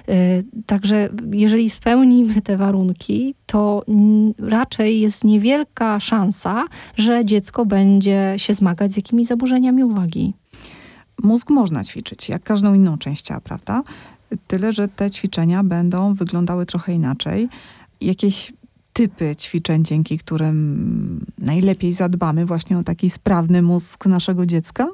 Y, 0.09 0.45
także 0.65 1.09
jeżeli 1.31 1.69
spełnimy 1.69 2.41
te 2.41 2.57
warunki, 2.57 3.35
to 3.45 3.83
raczej 4.37 5.01
jest 5.01 5.23
niewielka 5.23 5.99
szansa, 5.99 6.65
że 6.95 7.25
dziecko 7.25 7.65
będzie 7.65 8.33
się 8.37 8.53
zmagać 8.53 8.91
z 8.91 8.97
jakimiś 8.97 9.27
zaburzeniami 9.27 9.83
uwagi. 9.83 10.33
Mózg 11.23 11.49
można 11.49 11.83
ćwiczyć, 11.83 12.29
jak 12.29 12.43
każdą 12.43 12.73
inną 12.73 12.97
część 12.97 13.25
ciała, 13.25 13.41
prawda? 13.41 13.83
Tyle, 14.47 14.73
że 14.73 14.87
te 14.87 15.11
ćwiczenia 15.11 15.63
będą 15.63 16.13
wyglądały 16.13 16.65
trochę 16.65 16.93
inaczej. 16.93 17.49
Jakieś 18.01 18.53
typy 18.93 19.35
ćwiczeń, 19.35 19.85
dzięki 19.85 20.17
którym 20.17 21.25
najlepiej 21.37 21.93
zadbamy 21.93 22.45
właśnie 22.45 22.77
o 22.77 22.83
taki 22.83 23.09
sprawny 23.09 23.61
mózg 23.61 24.05
naszego 24.05 24.45
dziecka? 24.45 24.87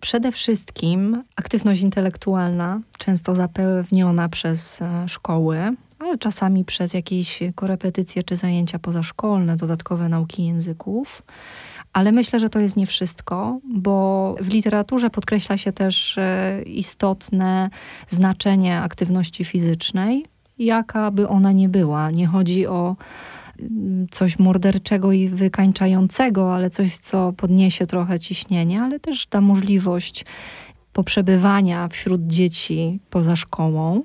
Przede 0.00 0.32
wszystkim 0.32 1.24
aktywność 1.36 1.80
intelektualna, 1.80 2.80
często 2.98 3.34
zapewniona 3.34 4.28
przez 4.28 4.82
e, 4.82 5.08
szkoły, 5.08 5.58
ale 5.98 6.18
czasami 6.18 6.64
przez 6.64 6.94
jakieś 6.94 7.40
korepetycje 7.54 8.22
czy 8.22 8.36
zajęcia 8.36 8.78
pozaszkolne, 8.78 9.56
dodatkowe 9.56 10.08
nauki 10.08 10.46
języków. 10.46 11.22
Ale 11.92 12.12
myślę, 12.12 12.40
że 12.40 12.48
to 12.48 12.58
jest 12.58 12.76
nie 12.76 12.86
wszystko, 12.86 13.58
bo 13.64 14.34
w 14.40 14.48
literaturze 14.48 15.10
podkreśla 15.10 15.56
się 15.56 15.72
też 15.72 16.18
e, 16.18 16.62
istotne 16.62 17.70
znaczenie 18.08 18.80
aktywności 18.80 19.44
fizycznej, 19.44 20.26
jaka 20.58 21.10
by 21.10 21.28
ona 21.28 21.52
nie 21.52 21.68
była. 21.68 22.10
Nie 22.10 22.26
chodzi 22.26 22.66
o 22.66 22.96
coś 24.10 24.38
morderczego 24.38 25.12
i 25.12 25.28
wykańczającego, 25.28 26.54
ale 26.54 26.70
coś, 26.70 26.96
co 26.96 27.32
podniesie 27.32 27.86
trochę 27.86 28.18
ciśnienie, 28.18 28.82
ale 28.82 29.00
też 29.00 29.26
da 29.26 29.40
możliwość 29.40 30.24
poprzebywania 30.92 31.88
wśród 31.88 32.26
dzieci 32.26 33.00
poza 33.10 33.36
szkołą. 33.36 34.02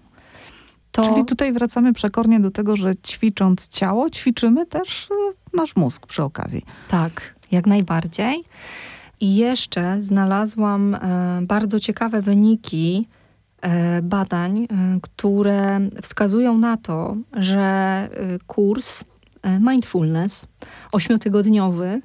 To... 0.91 1.09
Czyli 1.09 1.25
tutaj 1.25 1.53
wracamy 1.53 1.93
przekornie 1.93 2.39
do 2.39 2.51
tego, 2.51 2.75
że 2.75 2.95
ćwicząc 2.95 3.67
ciało, 3.67 4.09
ćwiczymy 4.09 4.65
też 4.65 5.07
e, 5.11 5.57
nasz 5.57 5.75
mózg 5.75 6.07
przy 6.07 6.23
okazji. 6.23 6.65
Tak, 6.87 7.35
jak 7.51 7.67
najbardziej. 7.67 8.43
I 9.19 9.35
jeszcze 9.35 10.01
znalazłam 10.01 10.95
e, 10.95 10.99
bardzo 11.41 11.79
ciekawe 11.79 12.21
wyniki 12.21 13.07
e, 13.61 14.01
badań, 14.01 14.67
które 15.01 15.79
wskazują 16.01 16.57
na 16.57 16.77
to, 16.77 17.15
że 17.33 18.09
kurs 18.47 19.03
mindfulness 19.43 20.47
ośmiotygodniowy 20.91 22.01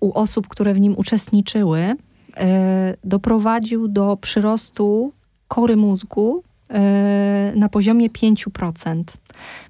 u 0.00 0.12
osób, 0.12 0.48
które 0.48 0.74
w 0.74 0.80
nim 0.80 0.94
uczestniczyły, 0.98 1.96
e, 2.36 2.94
doprowadził 3.04 3.88
do 3.88 4.16
przyrostu 4.16 5.12
kory 5.48 5.76
mózgu 5.76 6.42
e, 6.70 7.52
na 7.56 7.68
poziomie 7.68 8.10
5%. 8.10 9.04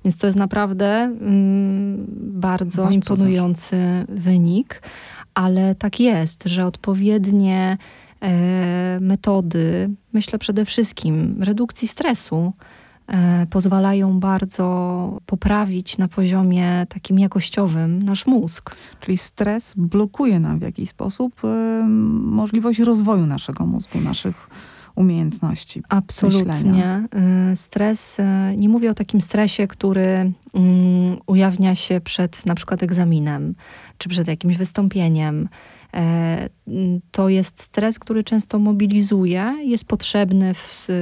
Więc 0.04 0.18
to 0.18 0.26
jest 0.26 0.38
naprawdę 0.38 0.86
mm, 1.02 2.06
bardzo, 2.18 2.82
bardzo 2.82 2.94
imponujący 2.94 3.76
wynik. 4.08 4.82
ale 5.34 5.74
tak 5.74 6.00
jest, 6.00 6.44
że 6.44 6.66
odpowiednie 6.66 7.78
e, 8.22 8.98
metody, 9.00 9.90
myślę 10.12 10.38
przede 10.38 10.64
wszystkim 10.64 11.42
redukcji 11.42 11.88
stresu, 11.88 12.52
e, 12.60 12.79
pozwalają 13.50 14.20
bardzo 14.20 15.18
poprawić 15.26 15.98
na 15.98 16.08
poziomie 16.08 16.86
takim 16.88 17.18
jakościowym 17.18 18.02
nasz 18.02 18.26
mózg. 18.26 18.76
Czyli 19.00 19.18
stres 19.18 19.74
blokuje 19.76 20.40
nam 20.40 20.58
w 20.58 20.62
jakiś 20.62 20.90
sposób 20.90 21.44
y, 21.44 21.48
możliwość 22.24 22.78
rozwoju 22.78 23.26
naszego 23.26 23.66
mózgu, 23.66 24.00
naszych 24.00 24.48
umiejętności. 24.94 25.82
Absolutnie. 25.88 26.52
Myślenia. 26.52 27.02
Stres, 27.54 28.20
nie 28.56 28.68
mówię 28.68 28.90
o 28.90 28.94
takim 28.94 29.20
stresie, 29.20 29.66
który 29.66 30.32
mm, 30.54 31.16
ujawnia 31.26 31.74
się 31.74 32.00
przed 32.00 32.46
na 32.46 32.54
przykład 32.54 32.82
egzaminem, 32.82 33.54
czy 33.98 34.08
przed 34.08 34.28
jakimś 34.28 34.56
wystąpieniem. 34.56 35.48
E, 35.94 36.48
to 37.10 37.28
jest 37.28 37.62
stres, 37.62 37.98
który 37.98 38.24
często 38.24 38.58
mobilizuje, 38.58 39.54
jest 39.64 39.84
potrzebny, 39.84 40.52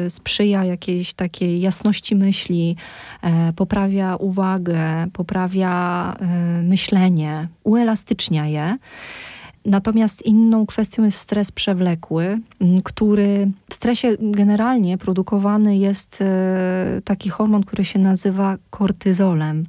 sprzyja 0.08 0.64
jakiejś 0.64 1.14
takiej 1.14 1.60
jasności 1.60 2.16
myśli, 2.16 2.76
e, 3.22 3.52
poprawia 3.52 4.16
uwagę, 4.16 5.06
poprawia 5.12 6.14
e, 6.20 6.26
myślenie, 6.62 7.48
uelastycznia 7.64 8.46
je. 8.46 8.78
Natomiast 9.64 10.26
inną 10.26 10.66
kwestią 10.66 11.04
jest 11.04 11.18
stres 11.18 11.52
przewlekły, 11.52 12.40
który 12.84 13.50
w 13.70 13.74
stresie 13.74 14.16
generalnie 14.20 14.98
produkowany 14.98 15.76
jest 15.76 16.24
taki 17.04 17.30
hormon, 17.30 17.64
który 17.64 17.84
się 17.84 17.98
nazywa 17.98 18.56
kortyzolem. 18.70 19.64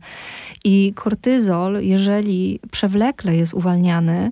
I 0.63 0.93
kortyzol, 0.95 1.77
jeżeli 1.81 2.59
przewlekle 2.71 3.35
jest 3.35 3.53
uwalniany, 3.53 4.31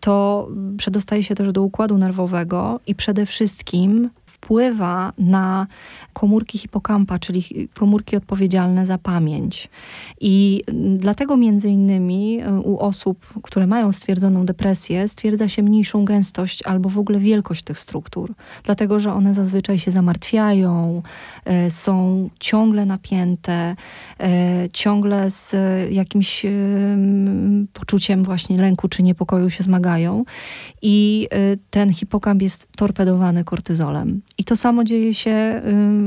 to 0.00 0.48
przedostaje 0.76 1.24
się 1.24 1.34
też 1.34 1.52
do 1.52 1.62
układu 1.62 1.98
nerwowego 1.98 2.80
i 2.86 2.94
przede 2.94 3.26
wszystkim 3.26 4.10
wpływa 4.40 5.12
na 5.18 5.66
komórki 6.12 6.58
hipokampa, 6.58 7.18
czyli 7.18 7.68
komórki 7.74 8.16
odpowiedzialne 8.16 8.86
za 8.86 8.98
pamięć. 8.98 9.68
I 10.20 10.62
dlatego 10.96 11.36
między 11.36 11.68
innymi 11.68 12.40
e, 12.40 12.60
u 12.60 12.78
osób, 12.78 13.26
które 13.42 13.66
mają 13.66 13.92
stwierdzoną 13.92 14.46
depresję, 14.46 15.08
stwierdza 15.08 15.48
się 15.48 15.62
mniejszą 15.62 16.04
gęstość 16.04 16.62
albo 16.62 16.88
w 16.88 16.98
ogóle 16.98 17.18
wielkość 17.18 17.62
tych 17.62 17.78
struktur. 17.78 18.34
Dlatego, 18.64 19.00
że 19.00 19.12
one 19.12 19.34
zazwyczaj 19.34 19.78
się 19.78 19.90
zamartwiają, 19.90 21.02
e, 21.44 21.70
są 21.70 22.28
ciągle 22.40 22.86
napięte, 22.86 23.76
e, 24.20 24.68
ciągle 24.72 25.30
z 25.30 25.56
jakimś 25.90 26.46
poczuciem 27.72 28.24
właśnie 28.24 28.58
lęku 28.58 28.88
czy 28.88 29.02
niepokoju 29.02 29.50
się 29.50 29.62
zmagają. 29.64 30.24
I 30.82 31.28
ten 31.70 31.92
hipokamp 31.92 32.42
jest 32.42 32.68
torpedowany 32.76 33.44
kortyzolem. 33.44 34.22
I 34.38 34.44
to 34.44 34.56
samo 34.56 34.84
dzieje 34.84 35.14
się 35.14 35.62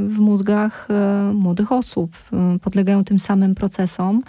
w 0.07 0.19
mózgach 0.19 0.87
e, 0.89 1.33
młodych 1.33 1.71
osób. 1.71 2.15
E, 2.33 2.59
podlegają 2.59 3.03
tym 3.03 3.19
samym 3.19 3.55
procesom 3.55 4.23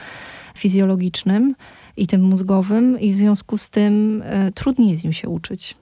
fizjologicznym 0.57 1.55
i 1.97 2.07
tym 2.07 2.23
mózgowym, 2.23 3.01
i 3.01 3.13
w 3.13 3.17
związku 3.17 3.59
z 3.59 3.71
tym 3.71 4.23
trudniej 4.55 4.91
jest 4.91 5.05
im 5.05 5.13
się 5.13 5.29
uczyć. 5.29 5.77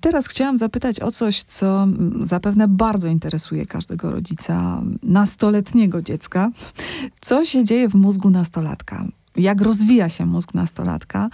Teraz 0.00 0.26
chciałam 0.26 0.56
zapytać 0.56 1.00
o 1.00 1.10
coś, 1.10 1.42
co 1.42 1.86
zapewne 2.20 2.68
bardzo 2.68 3.08
interesuje 3.08 3.66
każdego 3.66 4.10
rodzica 4.10 4.82
nastoletniego 5.02 6.02
dziecka. 6.02 6.50
Co 7.20 7.44
się 7.44 7.64
dzieje 7.64 7.88
w 7.88 7.94
mózgu 7.94 8.30
nastolatka? 8.30 9.04
Jak 9.36 9.60
rozwija 9.60 10.08
się 10.08 10.26
mózg 10.26 10.54
nastolatka? 10.54 11.28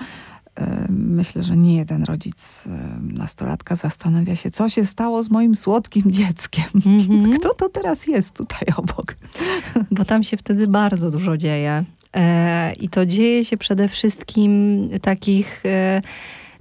Myślę, 0.89 1.43
że 1.43 1.57
nie 1.57 1.77
jeden 1.77 2.05
rodzic 2.05 2.69
nastolatka 3.01 3.77
zastanawia 3.77 4.37
się, 4.37 4.51
co 4.51 4.69
się 4.69 4.85
stało 4.85 5.23
z 5.23 5.31
moim 5.31 5.57
słodkim 5.57 6.13
dzieckiem. 6.13 6.65
Mm 6.87 7.01
-hmm. 7.01 7.33
Kto 7.39 7.55
to 7.55 7.69
teraz 7.69 8.07
jest 8.07 8.35
tutaj 8.35 8.69
obok? 8.77 9.17
Bo 9.91 10.05
tam 10.05 10.23
się 10.23 10.37
wtedy 10.37 10.67
bardzo 10.67 11.11
dużo 11.11 11.37
dzieje. 11.37 11.85
E, 12.17 12.73
I 12.73 12.89
to 12.89 13.07
dzieje 13.07 13.45
się 13.45 13.57
przede 13.57 13.89
wszystkim 13.89 14.89
takich 15.03 15.63
e, 15.67 16.03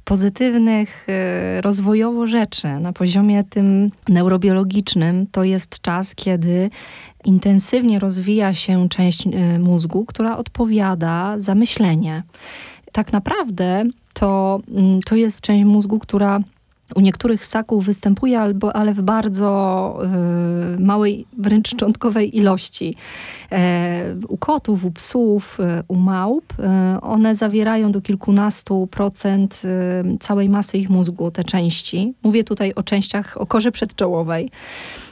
pozytywnych 0.03 1.05
e, 1.09 1.61
rozwojowo 1.61 2.27
rzeczy 2.27 2.67
na 2.67 2.93
poziomie 2.93 3.43
tym 3.43 3.91
neurobiologicznym. 4.09 5.27
To 5.31 5.43
jest 5.43 5.81
czas, 5.81 6.15
kiedy 6.15 6.69
intensywnie 7.25 7.99
rozwija 7.99 8.53
się 8.53 8.89
część 8.89 9.23
mózgu, 9.59 10.05
która 10.05 10.37
odpowiada 10.37 11.35
za 11.37 11.55
myślenie 11.55 12.23
tak 12.91 13.13
naprawdę 13.13 13.83
to, 14.13 14.59
mm, 14.67 14.99
to 15.01 15.15
jest 15.15 15.41
część 15.41 15.65
mózgu, 15.65 15.99
która 15.99 16.39
u 16.95 17.01
niektórych 17.01 17.45
ssaków 17.45 17.85
występuje, 17.85 18.39
albo, 18.39 18.75
ale 18.75 18.93
w 18.93 19.01
bardzo 19.01 19.99
y, 20.75 20.79
małej, 20.79 21.25
wręcz 21.37 21.67
szczątkowej 21.67 22.37
ilości. 22.37 22.95
E, 23.51 24.15
u 24.27 24.37
kotów, 24.37 24.85
u 24.85 24.91
psów, 24.91 25.57
y, 25.59 25.83
u 25.87 25.95
małp, 25.95 26.53
y, 26.59 27.01
one 27.01 27.35
zawierają 27.35 27.91
do 27.91 28.01
kilkunastu 28.01 28.87
procent 28.91 29.61
całej 30.19 30.49
masy 30.49 30.77
ich 30.77 30.89
mózgu, 30.89 31.31
te 31.31 31.43
części. 31.43 32.13
Mówię 32.23 32.43
tutaj 32.43 32.73
o 32.73 32.83
częściach, 32.83 33.37
o 33.37 33.45
korze 33.45 33.71
przedczołowej. 33.71 34.49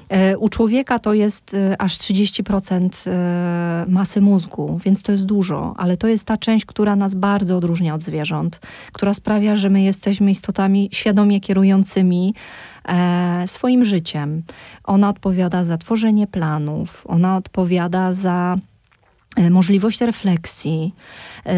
E, 0.10 0.38
u 0.38 0.50
człowieka 0.50 1.00
to 1.00 1.14
jest 1.14 1.54
e, 1.54 1.82
aż 1.82 1.98
30% 1.98 2.90
e, 3.08 3.86
masy 3.88 4.22
mózgu, 4.22 4.80
więc 4.86 5.04
to 5.04 5.12
jest 5.12 5.26
dużo, 5.26 5.74
ale 5.78 5.98
to 5.98 6.08
jest 6.08 6.26
ta 6.28 6.38
część, 6.38 6.66
która 6.66 6.96
nas 6.96 7.16
bardzo 7.16 7.58
odróżnia 7.58 7.96
od 7.96 8.02
zwierząt, 8.02 8.60
która 8.92 9.14
sprawia, 9.14 9.56
że 9.56 9.70
my 9.70 9.82
jesteśmy 9.82 10.32
istotami 10.32 10.90
świadomie 10.92 11.42
kierującymi 11.42 12.34
swoim 13.46 13.86
życiem. 13.86 14.44
Ona 14.84 15.10
odpowiada 15.10 15.64
za 15.64 15.78
tworzenie 15.78 16.28
planów, 16.28 17.04
ona 17.08 17.38
odpowiada 17.38 18.14
za 18.14 18.56
możliwość 19.50 20.02
refleksji, 20.02 20.94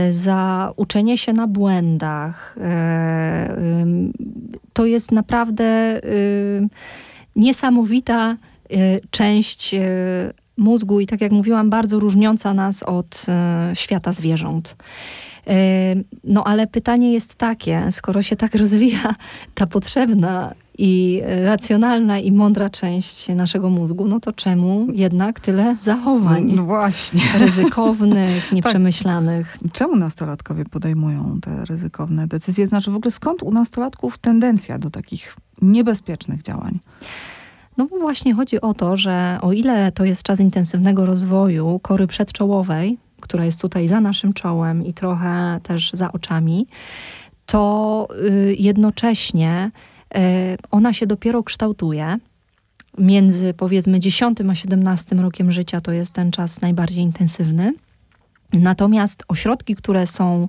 za 0.09 0.73
uczenie 0.75 1.17
się 1.17 1.33
na 1.33 1.47
błędach. 1.47 2.55
To 4.73 4.85
jest 4.85 5.11
naprawdę 5.11 6.01
niesamowita 7.39 8.37
y, 8.71 8.99
część 9.11 9.73
y, 9.73 9.79
mózgu 10.57 10.99
i 10.99 11.07
tak 11.07 11.21
jak 11.21 11.31
mówiłam, 11.31 11.69
bardzo 11.69 11.99
różniąca 11.99 12.53
nas 12.53 12.83
od 12.83 13.25
y, 13.71 13.75
świata 13.75 14.11
zwierząt. 14.11 14.75
No 16.23 16.43
ale 16.43 16.67
pytanie 16.67 17.13
jest 17.13 17.35
takie, 17.35 17.91
skoro 17.91 18.21
się 18.21 18.35
tak 18.35 18.55
rozwija 18.61 19.15
ta 19.55 19.67
potrzebna 19.67 20.53
i 20.77 21.21
racjonalna 21.45 22.19
i 22.19 22.31
mądra 22.31 22.69
część 22.69 23.27
naszego 23.27 23.69
mózgu, 23.69 24.07
no 24.07 24.19
to 24.19 24.33
czemu 24.33 24.87
jednak 24.93 25.39
tyle 25.39 25.77
zachowań? 25.81 26.51
No 26.55 26.63
właśnie. 26.63 27.21
Ryzykownych, 27.39 28.43
tak. 28.43 28.51
nieprzemyślanych. 28.51 29.57
Tak. 29.61 29.71
Czemu 29.71 29.95
nastolatkowie 29.95 30.65
podejmują 30.65 31.39
te 31.41 31.65
ryzykowne 31.65 32.27
decyzje? 32.27 32.67
Znaczy 32.67 32.91
w 32.91 32.95
ogóle 32.95 33.11
skąd 33.11 33.43
u 33.43 33.51
nastolatków 33.51 34.17
tendencja 34.17 34.79
do 34.79 34.89
takich 34.89 35.35
niebezpiecznych 35.61 36.41
działań? 36.41 36.79
No 37.77 37.87
właśnie 37.99 38.33
chodzi 38.33 38.61
o 38.61 38.73
to, 38.73 38.97
że 38.97 39.37
o 39.41 39.53
ile 39.53 39.91
to 39.91 40.05
jest 40.05 40.23
czas 40.23 40.39
intensywnego 40.39 41.05
rozwoju 41.05 41.79
kory 41.79 42.07
przedczołowej, 42.07 42.97
która 43.19 43.45
jest 43.45 43.61
tutaj 43.61 43.87
za 43.87 44.01
naszym 44.01 44.33
czołem 44.33 44.85
i 44.85 44.93
trochę 44.93 45.59
też 45.63 45.91
za 45.93 46.11
oczami, 46.11 46.67
to 47.45 48.07
y, 48.25 48.55
jednocześnie 48.59 49.71
y, 50.17 50.19
ona 50.71 50.93
się 50.93 51.07
dopiero 51.07 51.43
kształtuje. 51.43 52.17
Między 52.97 53.53
powiedzmy 53.53 53.99
10 53.99 54.37
a 54.49 54.55
17 54.55 55.15
rokiem 55.15 55.51
życia 55.51 55.81
to 55.81 55.91
jest 55.91 56.13
ten 56.13 56.31
czas 56.31 56.61
najbardziej 56.61 57.03
intensywny. 57.03 57.73
Natomiast 58.53 59.23
ośrodki, 59.27 59.75
które 59.75 60.07
są 60.07 60.47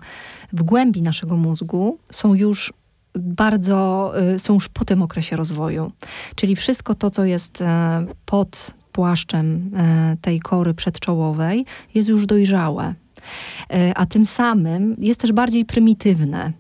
w 0.53 0.62
głębi 0.62 1.03
naszego 1.03 1.37
mózgu, 1.37 1.99
są 2.11 2.35
już 2.35 2.73
bardzo 3.14 4.12
y, 4.35 4.38
są 4.38 4.55
już 4.55 4.68
po 4.68 4.85
tym 4.85 5.03
okresie 5.03 5.37
rozwoju. 5.37 5.92
Czyli 6.35 6.57
wszystko 6.57 6.94
to, 6.94 7.11
co 7.11 7.25
jest 7.25 7.62
e, 7.62 8.07
pod 8.27 8.75
płaszczem 8.92 9.70
e, 9.77 10.16
tej 10.20 10.40
kory 10.40 10.75
przedczołowej, 10.75 11.64
jest 11.94 12.09
już 12.09 12.27
dojrzałe. 12.27 12.94
E, 13.73 13.93
a 13.99 14.07
tym 14.07 14.27
samym 14.27 14.97
jest 14.99 15.21
też 15.21 15.33
bardziej 15.33 15.65
prymitywne. 15.65 16.53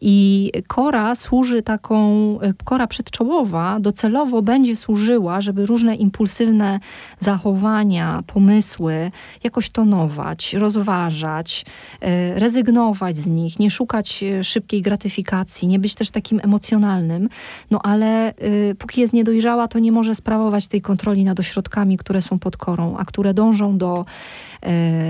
I 0.00 0.52
kora 0.66 1.14
służy 1.14 1.62
taką, 1.62 1.98
e, 2.40 2.52
kora 2.64 2.86
przedczołowa 2.86 3.80
docelowo 3.80 4.42
będzie 4.42 4.76
służyła, 4.76 5.40
żeby 5.40 5.66
różne 5.66 5.94
impulsywne 5.94 6.80
zachowania, 7.18 8.22
pomysły 8.26 9.10
jakoś 9.44 9.70
tonować, 9.70 10.54
rozważać, 10.54 11.64
e, 12.00 12.38
rezygnować 12.40 13.18
z 13.18 13.26
nich, 13.26 13.58
nie 13.58 13.70
szukać 13.70 14.24
szybkiej 14.42 14.82
gratyfikacji, 14.82 15.68
nie 15.68 15.78
być 15.78 15.94
też 15.94 16.10
takim 16.10 16.40
emocjonalnym. 16.42 17.28
No 17.70 17.80
ale 17.82 18.34
póki 18.78 19.00
jest 19.00 19.14
niedojrzała, 19.14 19.68
to 19.68 19.78
nie 19.78 19.92
może 19.92 20.14
sprawować 20.14 20.66
tej 20.68 20.80
kontroli 20.80 21.24
nad 21.24 21.40
ośrodkami, 21.40 21.96
które 21.96 22.22
są 22.22 22.38
pod 22.38 22.56
korą, 22.56 22.96
a 22.98 23.04
które 23.04 23.34
dążą 23.34 23.78
do 23.78 24.04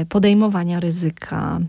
podejmowania 0.09 0.81
ryzyka, 0.81 1.61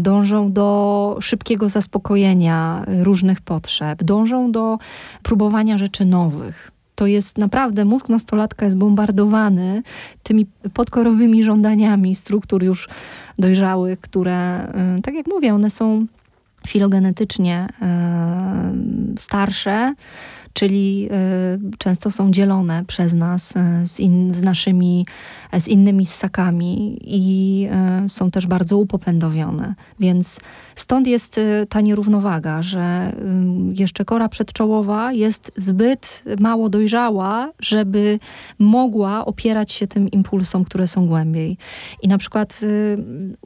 dążą 0.00 0.52
do 0.52 1.16
szybkiego 1.20 1.68
zaspokojenia 1.68 2.84
różnych 3.02 3.40
potrzeb, 3.40 4.04
dążą 4.04 4.52
do 4.52 4.78
próbowania 5.22 5.78
rzeczy 5.78 6.04
nowych. 6.04 6.70
To 6.94 7.06
jest 7.06 7.38
naprawdę, 7.38 7.84
mózg 7.84 8.08
nastolatka 8.08 8.64
jest 8.64 8.76
bombardowany 8.76 9.82
tymi 10.22 10.46
podkorowymi 10.74 11.42
żądaniami 11.42 12.14
struktur 12.14 12.62
już 12.62 12.88
dojrzałych, 13.38 14.00
które, 14.00 14.68
y, 14.98 15.02
tak 15.02 15.14
jak 15.14 15.26
mówię, 15.26 15.54
one 15.54 15.70
są 15.70 16.06
filogenetycznie 16.66 17.68
starsze, 19.18 19.94
czyli 20.52 21.08
y, 21.74 21.76
często 21.78 22.10
są 22.10 22.30
dzielone 22.30 22.84
przez 22.84 23.14
nas 23.14 23.54
z, 23.84 24.00
in, 24.00 24.34
z 24.34 24.42
naszymi 24.42 25.06
z 25.52 25.68
innymi 25.68 26.06
ssakami 26.06 26.98
i 27.04 27.66
y, 28.06 28.08
są 28.08 28.30
też 28.30 28.46
bardzo 28.46 28.78
upopędowione. 28.78 29.74
Więc 30.00 30.40
stąd 30.74 31.06
jest 31.06 31.38
y, 31.38 31.66
ta 31.68 31.80
nierównowaga, 31.80 32.62
że 32.62 33.12
y, 33.12 33.80
jeszcze 33.80 34.04
kora 34.04 34.28
przedczołowa 34.28 35.12
jest 35.12 35.52
zbyt 35.56 36.22
mało 36.40 36.68
dojrzała, 36.68 37.52
żeby 37.60 38.18
mogła 38.58 39.26
opierać 39.26 39.72
się 39.72 39.86
tym 39.86 40.08
impulsom, 40.08 40.64
które 40.64 40.86
są 40.86 41.06
głębiej. 41.06 41.56
I 42.02 42.08
na 42.08 42.18
przykład 42.18 42.60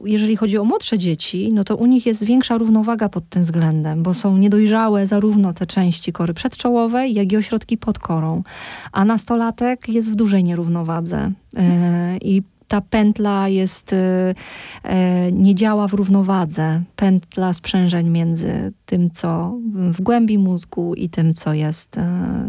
jeżeli 0.05 0.35
chodzi 0.35 0.57
o 0.57 0.63
młodsze 0.63 0.97
dzieci, 0.97 1.49
no 1.53 1.63
to 1.63 1.75
u 1.75 1.85
nich 1.85 2.05
jest 2.05 2.23
większa 2.23 2.57
równowaga 2.57 3.09
pod 3.09 3.29
tym 3.29 3.43
względem, 3.43 4.03
bo 4.03 4.13
są 4.13 4.37
niedojrzałe 4.37 5.05
zarówno 5.05 5.53
te 5.53 5.67
części 5.67 6.13
kory 6.13 6.33
przedczołowej, 6.33 6.92
jak 7.01 7.31
i 7.31 7.37
ośrodki 7.37 7.77
pod 7.77 7.99
korą. 7.99 8.43
A 8.91 9.05
nastolatek 9.05 9.89
jest 9.89 10.11
w 10.11 10.15
dużej 10.15 10.43
nierównowadze. 10.43 11.31
E, 11.57 12.17
I 12.17 12.43
ta 12.67 12.81
pętla 12.81 13.49
jest, 13.49 13.93
e, 13.93 14.35
e, 14.83 15.31
nie 15.31 15.55
działa 15.55 15.87
w 15.87 15.93
równowadze. 15.93 16.81
Pętla 16.95 17.53
sprzężeń 17.53 18.09
między 18.09 18.73
tym, 18.85 19.11
co 19.11 19.57
w 19.73 20.01
głębi 20.01 20.37
mózgu 20.37 20.95
i 20.95 21.09
tym, 21.09 21.33
co 21.33 21.53
jest 21.53 21.99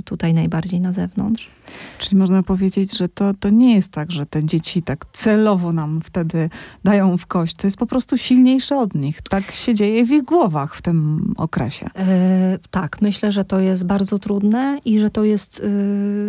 tutaj 0.04 0.34
najbardziej 0.34 0.80
na 0.80 0.92
zewnątrz. 0.92 1.50
Czyli 1.98 2.16
można 2.16 2.42
powiedzieć, 2.42 2.98
że 2.98 3.08
to, 3.08 3.34
to 3.40 3.50
nie 3.50 3.74
jest 3.74 3.92
tak, 3.92 4.12
że 4.12 4.26
te 4.26 4.44
dzieci 4.44 4.82
tak 4.82 5.04
celowo 5.12 5.72
nam 5.72 6.00
wtedy 6.04 6.50
dają 6.84 7.18
w 7.18 7.26
kość. 7.26 7.56
To 7.56 7.66
jest 7.66 7.76
po 7.76 7.86
prostu 7.86 8.18
silniejsze 8.18 8.76
od 8.76 8.94
nich. 8.94 9.22
Tak 9.22 9.52
się 9.52 9.74
dzieje 9.74 10.04
w 10.04 10.10
ich 10.10 10.22
głowach 10.22 10.74
w 10.74 10.82
tym 10.82 11.34
okresie. 11.36 11.86
E, 11.96 12.58
tak, 12.70 13.02
myślę, 13.02 13.32
że 13.32 13.44
to 13.44 13.60
jest 13.60 13.86
bardzo 13.86 14.18
trudne 14.18 14.78
i 14.84 14.98
że 14.98 15.10
to 15.10 15.24
jest 15.24 15.60
y, 15.60 15.62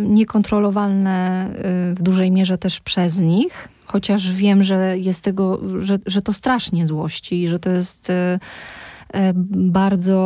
niekontrolowalne 0.08 1.48
y, 1.90 1.94
w 1.94 2.02
dużej 2.02 2.30
mierze 2.30 2.58
też 2.58 2.80
przez 2.80 3.20
nich. 3.20 3.68
Chociaż 3.86 4.32
wiem, 4.32 4.64
że 4.64 4.98
jest 4.98 5.24
tego, 5.24 5.60
że, 5.78 5.98
że 6.06 6.22
to 6.22 6.32
strasznie 6.32 6.86
złości 6.86 7.42
i 7.42 7.48
że 7.48 7.58
to 7.58 7.70
jest 7.70 8.10
y, 8.10 8.38
bardzo 9.50 10.16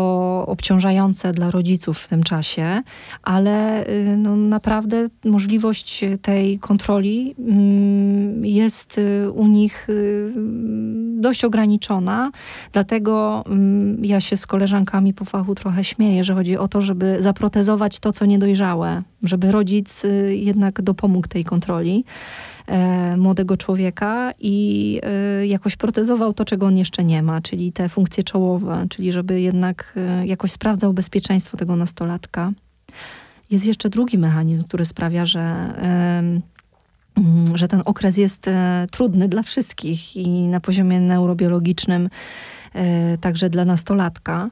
obciążające 0.46 1.32
dla 1.32 1.50
rodziców 1.50 1.98
w 1.98 2.08
tym 2.08 2.22
czasie, 2.22 2.82
ale 3.22 3.86
y, 3.86 4.16
no, 4.16 4.36
naprawdę 4.36 5.08
możliwość 5.24 6.04
tej 6.22 6.58
kontroli 6.58 7.34
mm, 7.38 8.46
jest 8.46 8.98
y, 8.98 9.30
u 9.30 9.46
nich 9.46 9.88
y, 9.88 10.32
dość 11.16 11.44
ograniczona. 11.44 12.30
Dlatego 12.72 13.44
mm, 13.46 14.04
ja 14.04 14.20
się 14.20 14.36
z 14.36 14.46
koleżankami 14.46 15.14
po 15.14 15.24
fachu 15.24 15.54
trochę 15.54 15.84
śmieję, 15.84 16.24
że 16.24 16.34
chodzi 16.34 16.56
o 16.56 16.68
to, 16.68 16.80
żeby 16.80 17.16
zaprotezować 17.20 17.98
to, 17.98 18.12
co 18.12 18.26
niedojrzałe, 18.26 19.02
żeby 19.22 19.52
rodzic 19.52 20.02
jednak 20.28 20.82
dopomógł 20.82 21.28
tej 21.28 21.44
kontroli. 21.44 22.04
E, 22.70 23.16
młodego 23.16 23.56
człowieka 23.56 24.32
i 24.38 25.00
e, 25.02 25.46
jakoś 25.46 25.76
protezował 25.76 26.32
to, 26.32 26.44
czego 26.44 26.66
on 26.66 26.76
jeszcze 26.76 27.04
nie 27.04 27.22
ma, 27.22 27.40
czyli 27.40 27.72
te 27.72 27.88
funkcje 27.88 28.24
czołowe, 28.24 28.86
czyli 28.90 29.12
żeby 29.12 29.40
jednak 29.40 29.94
e, 29.96 30.26
jakoś 30.26 30.52
sprawdzał 30.52 30.92
bezpieczeństwo 30.92 31.56
tego 31.56 31.76
nastolatka. 31.76 32.52
Jest 33.50 33.66
jeszcze 33.66 33.88
drugi 33.88 34.18
mechanizm, 34.18 34.64
który 34.64 34.84
sprawia, 34.84 35.26
że 35.26 35.40
mm, 35.84 36.42
że 37.54 37.68
ten 37.68 37.82
okres 37.84 38.16
jest 38.16 38.46
trudny 38.90 39.28
dla 39.28 39.42
wszystkich 39.42 40.16
i 40.16 40.28
na 40.28 40.60
poziomie 40.60 41.00
neurobiologicznym 41.00 42.08
także 43.20 43.50
dla 43.50 43.64
nastolatka. 43.64 44.48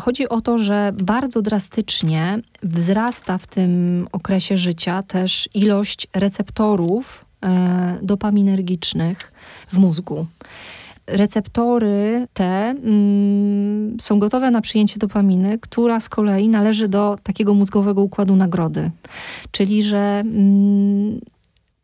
Chodzi 0.00 0.28
o 0.28 0.40
to, 0.40 0.58
że 0.58 0.92
bardzo 1.02 1.42
drastycznie 1.42 2.38
wzrasta 2.62 3.38
w 3.38 3.46
tym 3.46 4.06
okresie 4.12 4.56
życia 4.56 5.02
też 5.02 5.48
ilość 5.54 6.06
receptorów 6.14 7.27
dopaminergicznych 8.02 9.32
w 9.72 9.78
mózgu. 9.78 10.26
Receptory 11.06 12.26
te 12.32 12.70
mm, 12.70 13.96
są 14.00 14.18
gotowe 14.18 14.50
na 14.50 14.60
przyjęcie 14.60 14.98
dopaminy, 14.98 15.58
która 15.58 16.00
z 16.00 16.08
kolei 16.08 16.48
należy 16.48 16.88
do 16.88 17.18
takiego 17.22 17.54
mózgowego 17.54 18.02
układu 18.02 18.36
nagrody. 18.36 18.90
Czyli, 19.50 19.82
że 19.82 19.98
mm, 19.98 21.20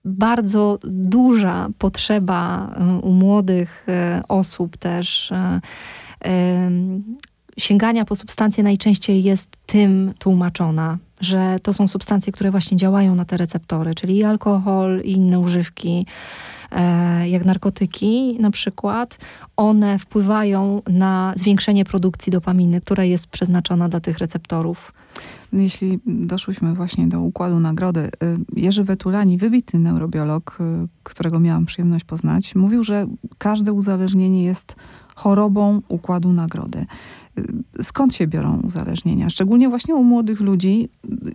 bardzo 0.04 0.78
duża 0.84 1.68
potrzeba 1.78 2.70
e, 2.76 2.98
u 2.98 3.12
młodych 3.12 3.86
e, 3.88 4.22
osób 4.28 4.76
też 4.76 5.32
sięgania 7.58 8.04
po 8.04 8.16
substancje 8.16 8.64
najczęściej 8.64 9.22
jest 9.22 9.50
tym 9.66 10.12
tłumaczona, 10.18 10.98
że 11.24 11.58
to 11.62 11.72
są 11.72 11.88
substancje, 11.88 12.32
które 12.32 12.50
właśnie 12.50 12.76
działają 12.76 13.14
na 13.14 13.24
te 13.24 13.36
receptory, 13.36 13.94
czyli 13.94 14.24
alkohol, 14.24 15.00
i 15.04 15.12
inne 15.12 15.38
używki, 15.38 16.06
e, 16.72 17.28
jak 17.28 17.44
narkotyki 17.44 18.36
na 18.40 18.50
przykład, 18.50 19.18
one 19.56 19.98
wpływają 19.98 20.82
na 20.88 21.32
zwiększenie 21.36 21.84
produkcji 21.84 22.32
dopaminy, 22.32 22.80
która 22.80 23.04
jest 23.04 23.26
przeznaczona 23.26 23.88
dla 23.88 24.00
tych 24.00 24.18
receptorów. 24.18 24.92
No, 25.52 25.60
jeśli 25.60 25.98
doszłyśmy 26.06 26.74
właśnie 26.74 27.06
do 27.06 27.20
układu 27.20 27.60
nagrody, 27.60 28.00
y, 28.00 28.10
Jerzy 28.56 28.84
Wetulani, 28.84 29.38
wybitny 29.38 29.80
neurobiolog, 29.80 30.58
y, 30.60 30.88
którego 31.02 31.40
miałam 31.40 31.66
przyjemność 31.66 32.04
poznać, 32.04 32.54
mówił, 32.54 32.84
że 32.84 33.06
każde 33.38 33.72
uzależnienie 33.72 34.44
jest 34.44 34.76
chorobą 35.14 35.82
układu 35.88 36.32
nagrody. 36.32 36.86
Skąd 37.82 38.14
się 38.14 38.26
biorą 38.26 38.60
uzależnienia? 38.60 39.30
Szczególnie 39.30 39.68
właśnie 39.68 39.94
u 39.94 40.04
młodych 40.04 40.40
ludzi. 40.40 40.88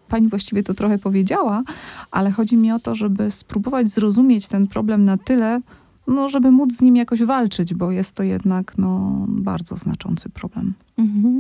Pani 0.08 0.28
właściwie 0.28 0.64
to 0.64 0.74
trochę 0.74 0.98
powiedziała, 0.98 1.64
ale 2.12 2.32
chodzi 2.32 2.58
mi 2.58 2.72
o 2.72 2.80
to, 2.80 2.96
żeby 2.96 3.32
spróbować 3.32 3.88
zrozumieć 3.88 4.48
ten 4.48 4.68
problem 4.68 5.06
na 5.06 5.18
tyle, 5.18 5.62
no, 6.08 6.30
żeby 6.30 6.52
móc 6.52 6.74
z 6.74 6.82
nim 6.82 6.96
jakoś 6.96 7.24
walczyć, 7.24 7.74
bo 7.74 7.92
jest 7.92 8.12
to 8.16 8.24
jednak 8.24 8.78
no, 8.78 9.26
bardzo 9.28 9.78
znaczący 9.78 10.30
problem. 10.30 10.74
Mhm. 10.98 11.39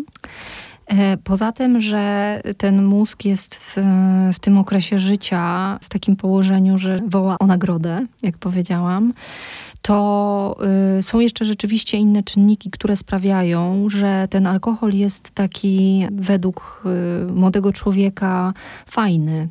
E, 0.99 1.17
poza 1.17 1.51
tym, 1.51 1.81
że 1.81 2.41
ten 2.57 2.83
mózg 2.83 3.25
jest 3.25 3.55
w, 3.55 3.75
w 4.33 4.39
tym 4.39 4.57
okresie 4.57 4.99
życia 4.99 5.77
w 5.81 5.89
takim 5.89 6.15
położeniu, 6.15 6.77
że 6.77 6.99
woła 7.07 7.39
o 7.39 7.47
nagrodę, 7.47 8.05
jak 8.23 8.38
powiedziałam, 8.38 9.13
to 9.81 10.57
y, 10.99 11.03
są 11.03 11.19
jeszcze 11.19 11.45
rzeczywiście 11.45 11.97
inne 11.97 12.23
czynniki, 12.23 12.71
które 12.71 12.95
sprawiają, 12.95 13.89
że 13.89 14.27
ten 14.29 14.47
alkohol 14.47 14.93
jest 14.93 15.31
taki 15.31 16.07
według 16.12 16.83
y, 17.29 17.33
młodego 17.33 17.73
człowieka 17.73 18.53
fajny. 18.85 19.47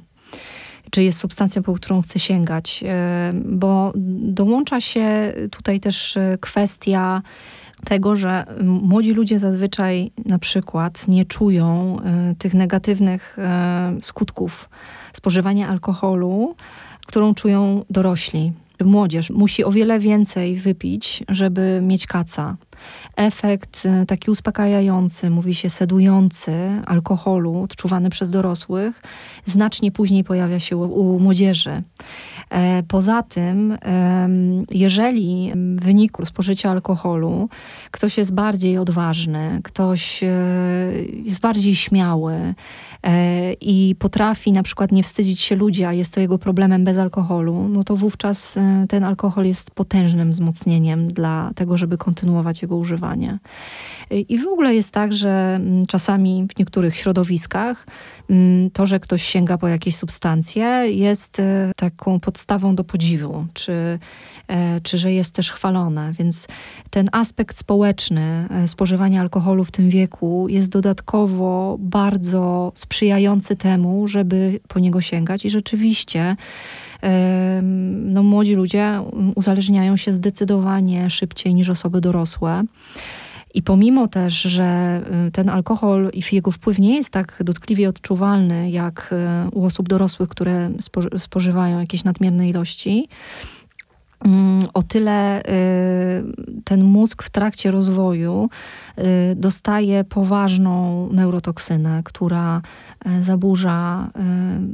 Czy 0.90 1.02
jest 1.02 1.18
substancją, 1.18 1.62
po 1.62 1.74
którą 1.74 2.02
chce 2.02 2.18
sięgać, 2.18 2.84
y, 2.84 2.86
bo 3.44 3.92
dołącza 4.22 4.80
się 4.80 5.34
tutaj 5.50 5.80
też 5.80 6.16
y, 6.16 6.38
kwestia 6.40 7.22
tego, 7.84 8.16
że 8.16 8.44
młodzi 8.64 9.12
ludzie 9.12 9.38
zazwyczaj 9.38 10.10
na 10.26 10.38
przykład 10.38 11.08
nie 11.08 11.24
czują 11.24 11.96
y, 12.32 12.34
tych 12.34 12.54
negatywnych 12.54 13.36
y, 13.98 14.02
skutków 14.02 14.68
spożywania 15.12 15.68
alkoholu, 15.68 16.54
którą 17.06 17.34
czują 17.34 17.82
dorośli 17.90 18.52
młodzież 18.84 19.30
musi 19.30 19.64
o 19.64 19.70
wiele 19.70 19.98
więcej 19.98 20.56
wypić, 20.56 21.24
żeby 21.28 21.80
mieć 21.82 22.06
kaca. 22.06 22.56
Efekt 23.16 23.86
e, 23.86 24.06
taki 24.06 24.30
uspokajający, 24.30 25.30
mówi 25.30 25.54
się 25.54 25.70
sedujący 25.70 26.52
alkoholu 26.86 27.62
odczuwany 27.62 28.10
przez 28.10 28.30
dorosłych, 28.30 29.02
znacznie 29.44 29.92
później 29.92 30.24
pojawia 30.24 30.60
się 30.60 30.76
u, 30.76 30.82
u 30.82 31.20
młodzieży. 31.20 31.82
E, 32.50 32.82
poza 32.82 33.22
tym, 33.22 33.78
jeżeli 34.70 35.52
w 35.54 35.84
wyniku 35.84 36.24
spożycia 36.24 36.70
alkoholu 36.70 37.48
ktoś 37.90 38.18
jest 38.18 38.32
bardziej 38.32 38.78
odważny, 38.78 39.60
ktoś 39.64 40.22
e, 40.22 40.28
jest 41.24 41.40
bardziej 41.40 41.76
śmiały, 41.76 42.54
E, 43.02 43.52
i 43.52 43.94
potrafi 43.98 44.52
na 44.52 44.62
przykład 44.62 44.92
nie 44.92 45.02
wstydzić 45.02 45.40
się 45.40 45.56
ludzi, 45.56 45.84
a 45.84 45.92
jest 45.92 46.14
to 46.14 46.20
jego 46.20 46.38
problemem 46.38 46.84
bez 46.84 46.98
alkoholu, 46.98 47.68
no 47.68 47.84
to 47.84 47.96
wówczas 47.96 48.58
ten 48.88 49.04
alkohol 49.04 49.44
jest 49.44 49.70
potężnym 49.70 50.30
wzmocnieniem 50.30 51.12
dla 51.12 51.50
tego, 51.54 51.76
żeby 51.76 51.98
kontynuować 51.98 52.62
jego 52.62 52.76
używanie. 52.76 53.38
I 54.10 54.38
w 54.38 54.46
ogóle 54.46 54.74
jest 54.74 54.92
tak, 54.92 55.12
że 55.12 55.54
mm, 55.54 55.86
czasami 55.86 56.46
w 56.54 56.58
niektórych 56.58 56.96
środowiskach 56.96 57.86
to, 58.72 58.86
że 58.86 59.00
ktoś 59.00 59.22
sięga 59.22 59.58
po 59.58 59.68
jakieś 59.68 59.96
substancje, 59.96 60.64
jest 60.90 61.42
taką 61.76 62.20
podstawą 62.20 62.74
do 62.74 62.84
podziwu, 62.84 63.46
czy, 63.54 63.98
czy 64.82 64.98
że 64.98 65.12
jest 65.12 65.34
też 65.34 65.52
chwalone. 65.52 66.12
Więc 66.18 66.46
ten 66.90 67.08
aspekt 67.12 67.56
społeczny 67.56 68.48
spożywania 68.66 69.20
alkoholu 69.20 69.64
w 69.64 69.70
tym 69.70 69.90
wieku 69.90 70.46
jest 70.48 70.70
dodatkowo 70.70 71.76
bardzo 71.80 72.72
sprzyjający 72.74 73.56
temu, 73.56 74.08
żeby 74.08 74.60
po 74.68 74.78
niego 74.78 75.00
sięgać 75.00 75.44
i 75.44 75.50
rzeczywiście 75.50 76.36
no, 77.92 78.22
młodzi 78.22 78.54
ludzie 78.54 79.02
uzależniają 79.34 79.96
się 79.96 80.12
zdecydowanie 80.12 81.10
szybciej 81.10 81.54
niż 81.54 81.70
osoby 81.70 82.00
dorosłe. 82.00 82.64
I 83.54 83.62
pomimo 83.62 84.08
też, 84.08 84.42
że 84.42 85.00
y, 85.28 85.30
ten 85.30 85.48
alkohol 85.48 86.10
i 86.12 86.22
jego 86.32 86.50
wpływ 86.50 86.78
nie 86.78 86.96
jest 86.96 87.10
tak 87.10 87.42
dotkliwie 87.44 87.88
odczuwalny 87.88 88.70
jak 88.70 89.14
y, 89.46 89.50
u 89.50 89.64
osób 89.64 89.88
dorosłych, 89.88 90.28
które 90.28 90.70
spożywają 91.18 91.80
jakieś 91.80 92.04
nadmierne 92.04 92.48
ilości, 92.48 93.08
o 94.74 94.82
tyle 94.82 95.40
y, 95.40 95.42
ten 96.64 96.84
mózg 96.84 97.22
w 97.22 97.30
trakcie 97.30 97.70
rozwoju 97.70 98.50
dostaje 99.36 100.04
poważną 100.04 101.08
neurotoksynę, 101.12 102.02
która 102.04 102.62
zaburza 103.20 104.08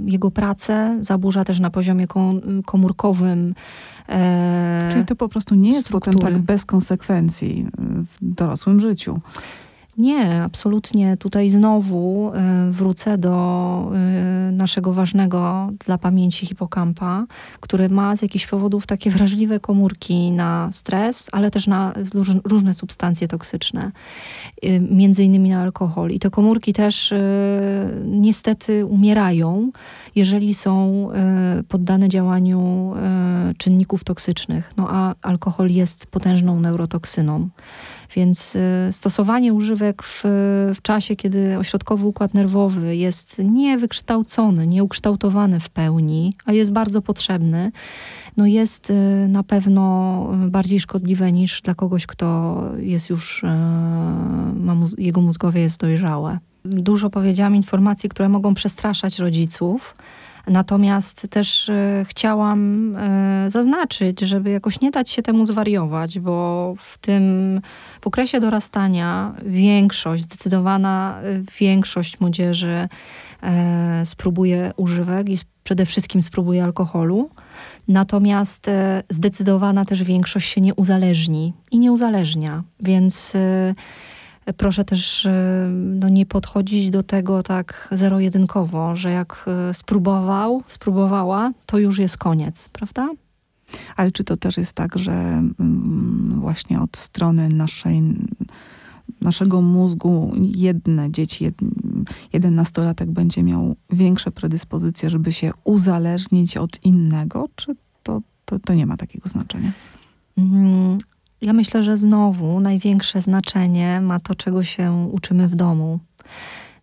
jego 0.04 0.30
pracę, 0.30 0.98
zaburza 1.00 1.44
też 1.44 1.60
na 1.60 1.70
poziomie 1.70 2.06
komórkowym 2.66 3.54
E, 4.08 4.88
Czyli 4.92 5.04
to 5.04 5.16
po 5.16 5.28
prostu 5.28 5.54
nie 5.54 5.72
jest 5.72 5.86
struktury. 5.86 6.16
potem 6.18 6.32
tak 6.32 6.42
bez 6.42 6.64
konsekwencji 6.64 7.66
w 7.78 8.16
dorosłym 8.20 8.80
życiu. 8.80 9.20
Nie, 9.98 10.42
absolutnie. 10.42 11.16
Tutaj 11.16 11.50
znowu 11.50 12.32
y, 12.68 12.72
wrócę 12.72 13.18
do 13.18 13.92
y, 14.48 14.52
naszego 14.52 14.92
ważnego 14.92 15.70
dla 15.86 15.98
pamięci 15.98 16.46
hipokampa, 16.46 17.26
który 17.60 17.88
ma 17.88 18.16
z 18.16 18.22
jakichś 18.22 18.46
powodów 18.46 18.86
takie 18.86 19.10
wrażliwe 19.10 19.60
komórki 19.60 20.30
na 20.30 20.68
stres, 20.72 21.28
ale 21.32 21.50
też 21.50 21.66
na 21.66 21.92
różne 22.44 22.74
substancje 22.74 23.28
toksyczne, 23.28 23.92
y, 24.64 24.80
między 24.90 25.24
innymi 25.24 25.50
na 25.50 25.62
alkohol. 25.62 26.10
I 26.10 26.18
te 26.18 26.30
komórki 26.30 26.72
też 26.72 27.14
niestety 28.04 28.86
umierają, 28.86 29.70
jeżeli 30.14 30.54
są 30.54 31.08
poddane 31.68 32.08
działaniu 32.08 32.94
czynników 33.58 34.04
toksycznych. 34.04 34.72
No 34.76 34.86
a 34.90 35.14
alkohol 35.22 35.70
jest 35.70 36.06
potężną 36.06 36.60
neurotoksyną. 36.60 37.48
Więc 38.14 38.56
y, 38.56 38.92
stosowanie 38.92 39.54
używek 39.54 40.02
w, 40.02 40.22
w 40.74 40.82
czasie, 40.82 41.16
kiedy 41.16 41.58
ośrodkowy 41.58 42.06
układ 42.06 42.34
nerwowy 42.34 42.96
jest 42.96 43.38
niewykształcony, 43.38 44.66
nieukształtowany 44.66 45.60
w 45.60 45.68
pełni, 45.70 46.34
a 46.44 46.52
jest 46.52 46.72
bardzo 46.72 47.02
potrzebny, 47.02 47.72
no 48.36 48.46
jest 48.46 48.90
y, 48.90 48.94
na 49.28 49.42
pewno 49.42 50.26
bardziej 50.48 50.80
szkodliwe 50.80 51.32
niż 51.32 51.62
dla 51.62 51.74
kogoś, 51.74 52.06
kto 52.06 52.60
jest 52.78 53.10
już, 53.10 53.42
y, 53.42 53.46
ma, 54.54 54.76
jego 54.98 55.20
mózgowie 55.20 55.60
jest 55.60 55.80
dojrzałe. 55.80 56.38
Dużo 56.64 57.10
powiedziałam 57.10 57.56
informacji, 57.56 58.08
które 58.08 58.28
mogą 58.28 58.54
przestraszać 58.54 59.18
rodziców. 59.18 59.94
Natomiast 60.46 61.26
też 61.30 61.68
e, 61.68 62.04
chciałam 62.08 62.96
e, 62.96 63.50
zaznaczyć, 63.50 64.20
żeby 64.20 64.50
jakoś 64.50 64.80
nie 64.80 64.90
dać 64.90 65.10
się 65.10 65.22
temu 65.22 65.46
zwariować, 65.46 66.18
bo 66.18 66.74
w 66.78 66.98
tym 66.98 67.60
w 68.00 68.06
okresie 68.06 68.40
dorastania 68.40 69.34
większość, 69.46 70.24
zdecydowana 70.24 71.20
e, 71.22 71.42
większość 71.60 72.20
młodzieży 72.20 72.88
spróbuje 74.04 74.72
używek 74.76 75.28
i 75.28 75.38
przede 75.64 75.86
wszystkim 75.86 76.22
spróbuje 76.22 76.64
alkoholu. 76.64 77.30
Natomiast 77.88 78.70
zdecydowana 79.10 79.84
też 79.84 80.02
większość 80.04 80.48
się 80.48 80.60
nie 80.60 80.74
uzależni 80.74 81.52
i 81.70 81.78
nie 81.78 81.92
uzależnia. 81.92 82.62
Więc 82.80 83.32
proszę 84.52 84.84
też 84.84 85.26
e, 85.26 85.68
no, 85.72 86.08
nie 86.08 86.26
podchodzić 86.26 86.90
do 86.90 87.02
tego 87.02 87.42
tak 87.42 87.88
zero-jedynkowo, 87.92 88.96
że 88.96 89.10
jak 89.10 89.44
e, 89.46 89.74
spróbował, 89.74 90.62
spróbowała, 90.66 91.52
to 91.66 91.78
już 91.78 91.98
jest 91.98 92.16
koniec, 92.16 92.68
prawda? 92.68 93.10
Ale 93.96 94.12
czy 94.12 94.24
to 94.24 94.36
też 94.36 94.56
jest 94.56 94.72
tak, 94.72 94.98
że 94.98 95.12
mm, 95.12 96.40
właśnie 96.40 96.80
od 96.80 96.96
strony 96.96 97.48
naszej, 97.48 98.02
naszego 99.20 99.62
mózgu 99.62 100.32
jedne 100.56 101.10
dzieci, 101.10 101.44
jed, 101.44 101.54
jeden 102.32 102.54
nastolatek 102.54 103.10
będzie 103.10 103.42
miał 103.42 103.76
większe 103.90 104.30
predyspozycje, 104.30 105.10
żeby 105.10 105.32
się 105.32 105.50
uzależnić 105.64 106.56
od 106.56 106.84
innego, 106.84 107.48
czy 107.56 107.76
to, 108.02 108.20
to, 108.44 108.58
to 108.58 108.74
nie 108.74 108.86
ma 108.86 108.96
takiego 108.96 109.28
znaczenia? 109.28 109.72
Ja 111.44 111.52
myślę, 111.52 111.82
że 111.82 111.96
znowu 111.96 112.60
największe 112.60 113.20
znaczenie 113.22 114.00
ma 114.00 114.20
to, 114.20 114.34
czego 114.34 114.62
się 114.62 115.08
uczymy 115.12 115.48
w 115.48 115.54
domu. 115.54 115.98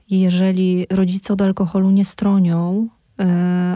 Jeżeli 0.10 0.86
rodzice 0.89 1.34
od 1.34 1.41
alkoholu 1.41 1.91
nie 1.91 2.06
stronią, 2.06 2.88
y, 3.21 3.24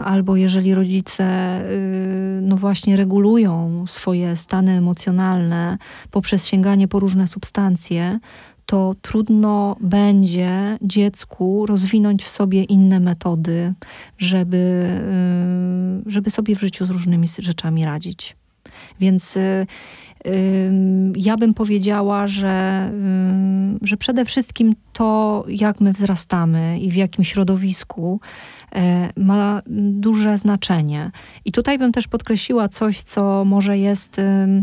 albo 0.04 0.36
jeżeli 0.36 0.74
rodzice 0.74 1.60
y, 1.70 2.40
no 2.42 2.56
właśnie 2.56 2.96
regulują 2.96 3.84
swoje 3.88 4.36
stany 4.36 4.72
emocjonalne 4.72 5.78
poprzez 6.10 6.46
sięganie 6.46 6.88
po 6.88 6.98
różne 6.98 7.26
substancje, 7.26 8.18
to 8.66 8.94
trudno 9.02 9.76
będzie 9.80 10.78
dziecku 10.82 11.66
rozwinąć 11.66 12.24
w 12.24 12.28
sobie 12.28 12.64
inne 12.64 13.00
metody, 13.00 13.74
żeby, 14.18 14.86
y, 16.06 16.10
żeby 16.10 16.30
sobie 16.30 16.56
w 16.56 16.60
życiu 16.60 16.86
z 16.86 16.90
różnymi 16.90 17.26
rzeczami 17.38 17.84
radzić. 17.84 18.36
Więc 19.00 19.38
ja 21.16 21.36
bym 21.36 21.54
powiedziała, 21.54 22.26
że, 22.26 22.90
że 23.82 23.96
przede 23.96 24.24
wszystkim 24.24 24.74
to, 24.92 25.44
jak 25.48 25.80
my 25.80 25.92
wzrastamy 25.92 26.78
i 26.80 26.90
w 26.90 26.96
jakim 26.96 27.24
środowisku, 27.24 28.20
e, 28.74 29.10
ma 29.16 29.62
duże 29.90 30.38
znaczenie. 30.38 31.10
I 31.44 31.52
tutaj 31.52 31.78
bym 31.78 31.92
też 31.92 32.08
podkreśliła 32.08 32.68
coś, 32.68 33.02
co 33.02 33.44
może 33.44 33.78
jest 33.78 34.18
e, 34.18 34.62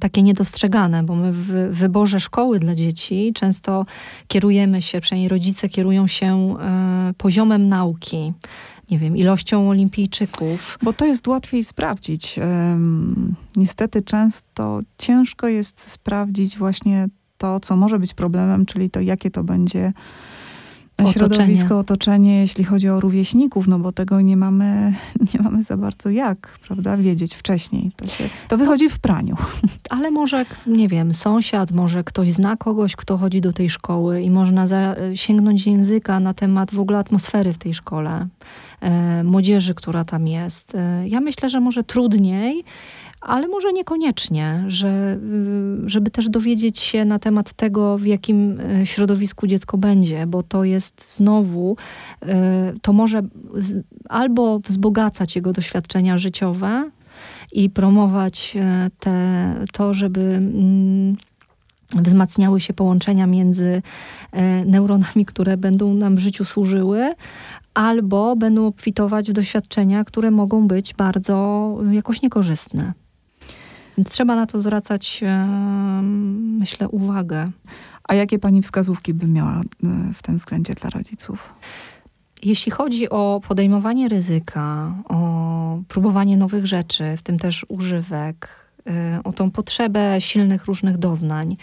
takie 0.00 0.22
niedostrzegane, 0.22 1.02
bo 1.02 1.14
my 1.14 1.32
w 1.32 1.46
wyborze 1.70 2.20
szkoły 2.20 2.58
dla 2.58 2.74
dzieci 2.74 3.32
często 3.34 3.86
kierujemy 4.28 4.82
się, 4.82 5.00
przynajmniej 5.00 5.28
rodzice 5.28 5.68
kierują 5.68 6.06
się 6.06 6.56
e, 6.60 7.14
poziomem 7.18 7.68
nauki 7.68 8.32
nie 8.90 8.98
wiem, 8.98 9.16
ilością 9.16 9.68
olimpijczyków. 9.68 10.78
Bo 10.82 10.92
to 10.92 11.06
jest 11.06 11.28
łatwiej 11.28 11.64
sprawdzić. 11.64 12.38
Um, 12.38 13.34
niestety 13.56 14.02
często 14.02 14.80
ciężko 14.98 15.48
jest 15.48 15.80
sprawdzić 15.80 16.58
właśnie 16.58 17.08
to, 17.38 17.60
co 17.60 17.76
może 17.76 17.98
być 17.98 18.14
problemem, 18.14 18.66
czyli 18.66 18.90
to, 18.90 19.00
jakie 19.00 19.30
to 19.30 19.44
będzie 19.44 19.92
środowisko, 21.12 21.78
otoczenie, 21.78 22.40
jeśli 22.40 22.64
chodzi 22.64 22.88
o 22.88 23.00
rówieśników, 23.00 23.68
no 23.68 23.78
bo 23.78 23.92
tego 23.92 24.20
nie 24.20 24.36
mamy, 24.36 24.92
nie 25.34 25.40
mamy 25.42 25.62
za 25.62 25.76
bardzo 25.76 26.10
jak, 26.10 26.58
prawda, 26.66 26.96
wiedzieć 26.96 27.34
wcześniej. 27.34 27.90
To, 27.96 28.06
się, 28.06 28.28
to 28.48 28.58
wychodzi 28.58 28.88
w 28.88 28.98
praniu. 28.98 29.36
Ale 29.90 30.10
może, 30.10 30.46
nie 30.66 30.88
wiem, 30.88 31.14
sąsiad, 31.14 31.72
może 31.72 32.04
ktoś 32.04 32.32
zna 32.32 32.56
kogoś, 32.56 32.96
kto 32.96 33.16
chodzi 33.16 33.40
do 33.40 33.52
tej 33.52 33.70
szkoły 33.70 34.22
i 34.22 34.30
można 34.30 34.66
za, 34.66 34.96
sięgnąć 35.14 35.66
języka 35.66 36.20
na 36.20 36.34
temat 36.34 36.74
w 36.74 36.80
ogóle 36.80 36.98
atmosfery 36.98 37.52
w 37.52 37.58
tej 37.58 37.74
szkole, 37.74 38.26
e, 38.80 39.24
młodzieży, 39.24 39.74
która 39.74 40.04
tam 40.04 40.28
jest. 40.28 40.74
E, 40.74 41.08
ja 41.08 41.20
myślę, 41.20 41.48
że 41.48 41.60
może 41.60 41.84
trudniej, 41.84 42.64
ale 43.26 43.48
może 43.48 43.72
niekoniecznie, 43.72 44.64
że, 44.68 45.18
y, 45.86 45.88
żeby 45.88 46.10
też 46.10 46.28
dowiedzieć 46.28 46.78
się 46.78 47.04
na 47.04 47.18
temat 47.18 47.52
tego, 47.52 47.98
w 47.98 48.06
jakim 48.06 48.60
y, 48.60 48.86
środowisku 48.86 49.46
dziecko 49.46 49.78
będzie, 49.78 50.26
bo 50.26 50.42
to 50.42 50.64
jest 50.64 51.16
znowu, 51.16 51.76
y, 52.22 52.26
to 52.82 52.92
może 52.92 53.22
albo 54.08 54.58
wzbogacać 54.58 55.36
jego 55.36 55.52
doświadczenia 55.52 56.18
życiowe 56.18 56.90
i 57.52 57.70
promować 57.70 58.56
te, 59.00 59.54
to, 59.72 59.94
żeby 59.94 60.20
mm, 60.20 61.16
wzmacniały 61.94 62.60
się 62.60 62.74
połączenia 62.74 63.26
między 63.26 63.82
neuronami, 64.66 65.24
które 65.24 65.56
będą 65.56 65.94
nam 65.94 66.16
w 66.16 66.18
życiu 66.18 66.44
służyły, 66.44 67.14
albo 67.74 68.36
będą 68.36 68.66
obfitować 68.66 69.30
w 69.30 69.32
doświadczenia, 69.32 70.04
które 70.04 70.30
mogą 70.30 70.68
być 70.68 70.94
bardzo 70.94 71.78
jakoś 71.92 72.22
niekorzystne. 72.22 72.92
Więc 73.98 74.10
trzeba 74.10 74.36
na 74.36 74.46
to 74.46 74.60
zwracać, 74.60 75.20
myślę, 76.32 76.88
uwagę. 76.88 77.50
A 78.08 78.14
jakie 78.14 78.38
pani 78.38 78.62
wskazówki 78.62 79.14
by 79.14 79.26
miała 79.26 79.60
e, 79.60 79.62
w 80.14 80.22
tym 80.22 80.36
względzie 80.36 80.74
dla 80.74 80.90
rodziców? 80.90 81.54
Jeśli 82.42 82.72
chodzi 82.72 83.10
o 83.10 83.40
podejmowanie 83.48 84.08
ryzyka, 84.08 84.94
o 85.08 85.78
próbowanie 85.88 86.36
nowych 86.36 86.66
rzeczy, 86.66 87.16
w 87.16 87.22
tym 87.22 87.38
też 87.38 87.66
używek, 87.68 88.66
o 89.24 89.32
tą 89.32 89.50
potrzebę 89.50 90.20
silnych 90.20 90.64
różnych 90.64 90.98
doznań, 90.98 91.56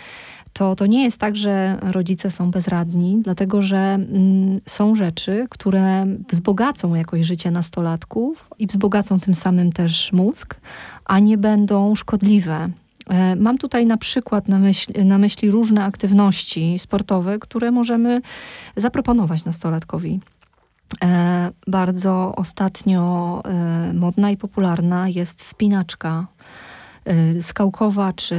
to, 0.54 0.76
to 0.76 0.86
nie 0.86 1.04
jest 1.04 1.18
tak, 1.18 1.36
że 1.36 1.78
rodzice 1.82 2.32
są 2.32 2.52
bezradni, 2.52 3.20
dlatego 3.24 3.62
że 3.62 3.78
mm, 3.78 4.60
są 4.66 4.96
rzeczy, 4.96 5.48
które 5.50 6.06
wzbogacą 6.32 6.96
jakoś 6.96 7.26
życie 7.26 7.52
nastolatków 7.52 8.50
i 8.60 8.68
wzbogacą 8.68 9.20
tym 9.20 9.36
samym 9.36 9.72
też 9.72 10.12
mózg, 10.14 10.56
a 11.06 11.20
nie 11.20 11.38
będą 11.38 11.96
szkodliwe. 11.96 12.70
E, 13.10 13.36
mam 13.36 13.58
tutaj 13.58 13.86
na 13.86 13.98
przykład 13.98 14.48
na 14.48 14.60
myśli, 14.60 15.06
na 15.06 15.18
myśli 15.18 15.52
różne 15.52 15.84
aktywności 15.84 16.80
sportowe, 16.80 17.40
które 17.40 17.72
możemy 17.72 18.22
zaproponować 18.76 19.46
nastolatkowi. 19.46 20.20
E, 21.04 21.52
bardzo 21.68 22.34
ostatnio 22.36 23.42
e, 23.46 23.94
modna 23.94 24.32
i 24.32 24.38
popularna 24.38 25.10
jest 25.10 25.42
spinaczka 25.42 26.28
Y, 26.28 26.73
skałkowa 27.42 28.14
czy, 28.14 28.38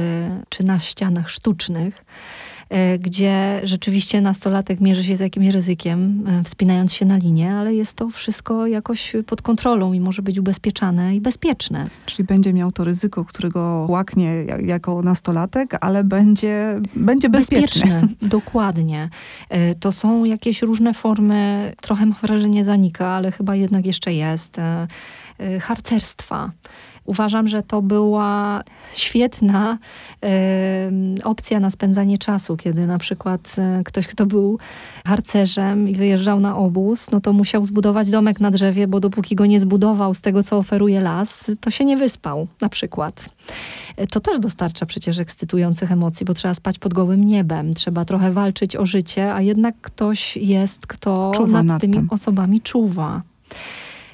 czy 0.49 0.63
na 0.63 0.79
ścianach 0.79 1.29
sztucznych, 1.29 2.05
y, 2.95 2.99
gdzie 2.99 3.61
rzeczywiście 3.63 4.21
nastolatek 4.21 4.81
mierzy 4.81 5.03
się 5.03 5.15
z 5.15 5.19
jakimś 5.19 5.47
ryzykiem, 5.47 6.27
y, 6.27 6.43
wspinając 6.43 6.93
się 6.93 7.05
na 7.05 7.17
linię, 7.17 7.55
ale 7.55 7.73
jest 7.73 7.93
to 7.93 8.09
wszystko 8.09 8.67
jakoś 8.67 9.13
pod 9.25 9.41
kontrolą 9.41 9.93
i 9.93 9.99
może 9.99 10.21
być 10.21 10.39
ubezpieczane 10.39 11.15
i 11.15 11.21
bezpieczne. 11.21 11.87
Czyli 12.05 12.23
będzie 12.23 12.53
miał 12.53 12.71
to 12.71 12.83
ryzyko, 12.83 13.25
którego 13.25 13.85
łaknie 13.89 14.45
jako 14.65 15.01
nastolatek, 15.01 15.77
ale 15.81 16.03
będzie, 16.03 16.79
będzie 16.95 17.29
bezpieczne. 17.29 18.01
Bezpieczne, 18.01 18.29
dokładnie. 18.29 19.09
To 19.79 19.91
są 19.91 20.23
jakieś 20.23 20.61
różne 20.61 20.93
formy, 20.93 21.73
trochę 21.81 22.05
mam 22.05 22.15
wrażenie 22.21 22.63
zanika, 22.63 23.07
ale 23.07 23.31
chyba 23.31 23.55
jednak 23.55 23.85
jeszcze 23.85 24.13
jest, 24.13 24.57
harcerstwa 25.61 26.51
Uważam, 27.05 27.47
że 27.47 27.63
to 27.63 27.81
była 27.81 28.63
świetna 28.93 29.77
y, 31.17 31.23
opcja 31.23 31.59
na 31.59 31.69
spędzanie 31.69 32.17
czasu, 32.17 32.57
kiedy 32.57 32.87
na 32.87 32.99
przykład 32.99 33.55
y, 33.79 33.83
ktoś, 33.83 34.07
kto 34.07 34.25
był 34.25 34.59
harcerzem 35.07 35.89
i 35.89 35.95
wyjeżdżał 35.95 36.39
na 36.39 36.57
obóz, 36.57 37.11
no 37.11 37.21
to 37.21 37.33
musiał 37.33 37.65
zbudować 37.65 38.09
domek 38.09 38.39
na 38.39 38.51
drzewie, 38.51 38.87
bo 38.87 38.99
dopóki 38.99 39.35
go 39.35 39.45
nie 39.45 39.59
zbudował 39.59 40.13
z 40.13 40.21
tego, 40.21 40.43
co 40.43 40.57
oferuje 40.57 41.01
las, 41.01 41.51
to 41.61 41.71
się 41.71 41.85
nie 41.85 41.97
wyspał 41.97 42.47
na 42.61 42.69
przykład. 42.69 43.25
To 44.11 44.19
też 44.19 44.39
dostarcza 44.39 44.85
przecież 44.85 45.19
ekscytujących 45.19 45.91
emocji, 45.91 46.25
bo 46.25 46.33
trzeba 46.33 46.53
spać 46.53 46.79
pod 46.79 46.93
gołym 46.93 47.27
niebem, 47.27 47.73
trzeba 47.73 48.05
trochę 48.05 48.31
walczyć 48.31 48.75
o 48.75 48.85
życie, 48.85 49.33
a 49.33 49.41
jednak 49.41 49.75
ktoś 49.81 50.37
jest, 50.37 50.87
kto 50.87 51.31
nad, 51.47 51.65
nad, 51.65 51.81
tymi 51.81 51.93
tym. 51.93 52.07
osobami 52.11 52.61
czuwa. 52.61 53.21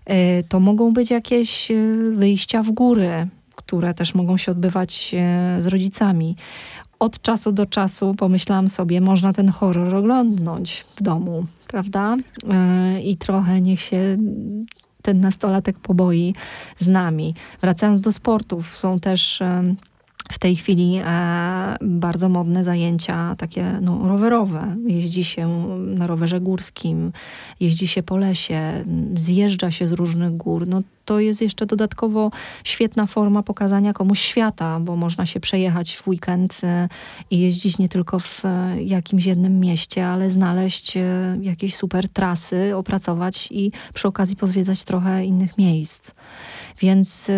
E, 0.06 0.44
to 0.44 0.60
mogą 0.60 0.94
być 0.94 1.12
jakieś 1.12 1.72
e, 1.72 1.76
wyjścia 2.12 2.64
w 2.64 2.72
góry, 2.72 3.28
które 3.56 3.94
też 3.94 4.16
mogą 4.16 4.38
się 4.38 4.52
odbywać 4.52 5.16
e, 5.18 5.62
z 5.62 5.68
rodzicami. 5.68 6.36
Od 7.00 7.22
czasu 7.22 7.52
do 7.52 7.66
czasu 7.66 8.16
pomyślałam 8.16 8.70
sobie, 8.70 9.02
można 9.02 9.34
ten 9.34 9.50
horror 9.50 9.96
oglądnąć 9.96 10.86
w 10.96 11.04
domu, 11.04 11.46
prawda? 11.68 12.18
I 13.04 13.18
trochę 13.18 13.62
niech 13.62 13.82
się 13.82 14.18
ten 15.02 15.22
nastolatek 15.22 15.80
poboi 15.80 16.36
z 16.80 16.88
nami. 16.88 17.36
Wracając 17.62 18.02
do 18.02 18.12
sportów, 18.12 18.78
są 18.78 19.00
też 19.00 19.40
w 20.32 20.40
tej 20.40 20.56
chwili 20.56 21.00
e, 21.06 21.76
bardzo 21.82 22.30
modne 22.30 22.64
zajęcia 22.64 23.36
takie 23.36 23.80
no, 23.82 24.08
rowerowe. 24.08 24.76
Jeździ 24.88 25.24
się 25.24 25.48
na 25.78 26.08
rowerze 26.08 26.42
górskim, 26.42 27.12
jeździ 27.60 27.88
się 27.88 28.04
po 28.04 28.18
lesie, 28.18 28.84
zjeżdża 29.18 29.72
się 29.72 29.88
z 29.88 29.92
różnych 29.92 30.38
gór. 30.38 30.68
No, 30.68 30.82
to 31.06 31.20
jest 31.20 31.42
jeszcze 31.42 31.66
dodatkowo 31.66 32.32
świetna 32.64 33.06
forma 33.06 33.44
pokazania 33.44 33.94
komuś 33.94 34.20
świata, 34.20 34.80
bo 34.80 34.96
można 34.96 35.26
się 35.26 35.40
przejechać 35.40 35.96
w 35.96 36.08
weekend 36.08 36.62
e, 36.64 36.90
i 37.32 37.40
jeździć 37.40 37.78
nie 37.78 37.90
tylko 37.90 38.20
w 38.20 38.46
e, 38.46 38.84
jakimś 38.84 39.26
jednym 39.26 39.60
mieście, 39.60 40.08
ale 40.08 40.30
znaleźć 40.30 40.98
e, 40.98 41.38
jakieś 41.42 41.76
super 41.76 42.10
trasy, 42.10 42.76
opracować 42.76 43.48
i 43.52 43.72
przy 43.94 44.08
okazji 44.08 44.36
pozwiedzać 44.36 44.84
trochę 44.84 45.26
innych 45.26 45.58
miejsc. 45.58 46.12
Więc 46.82 47.32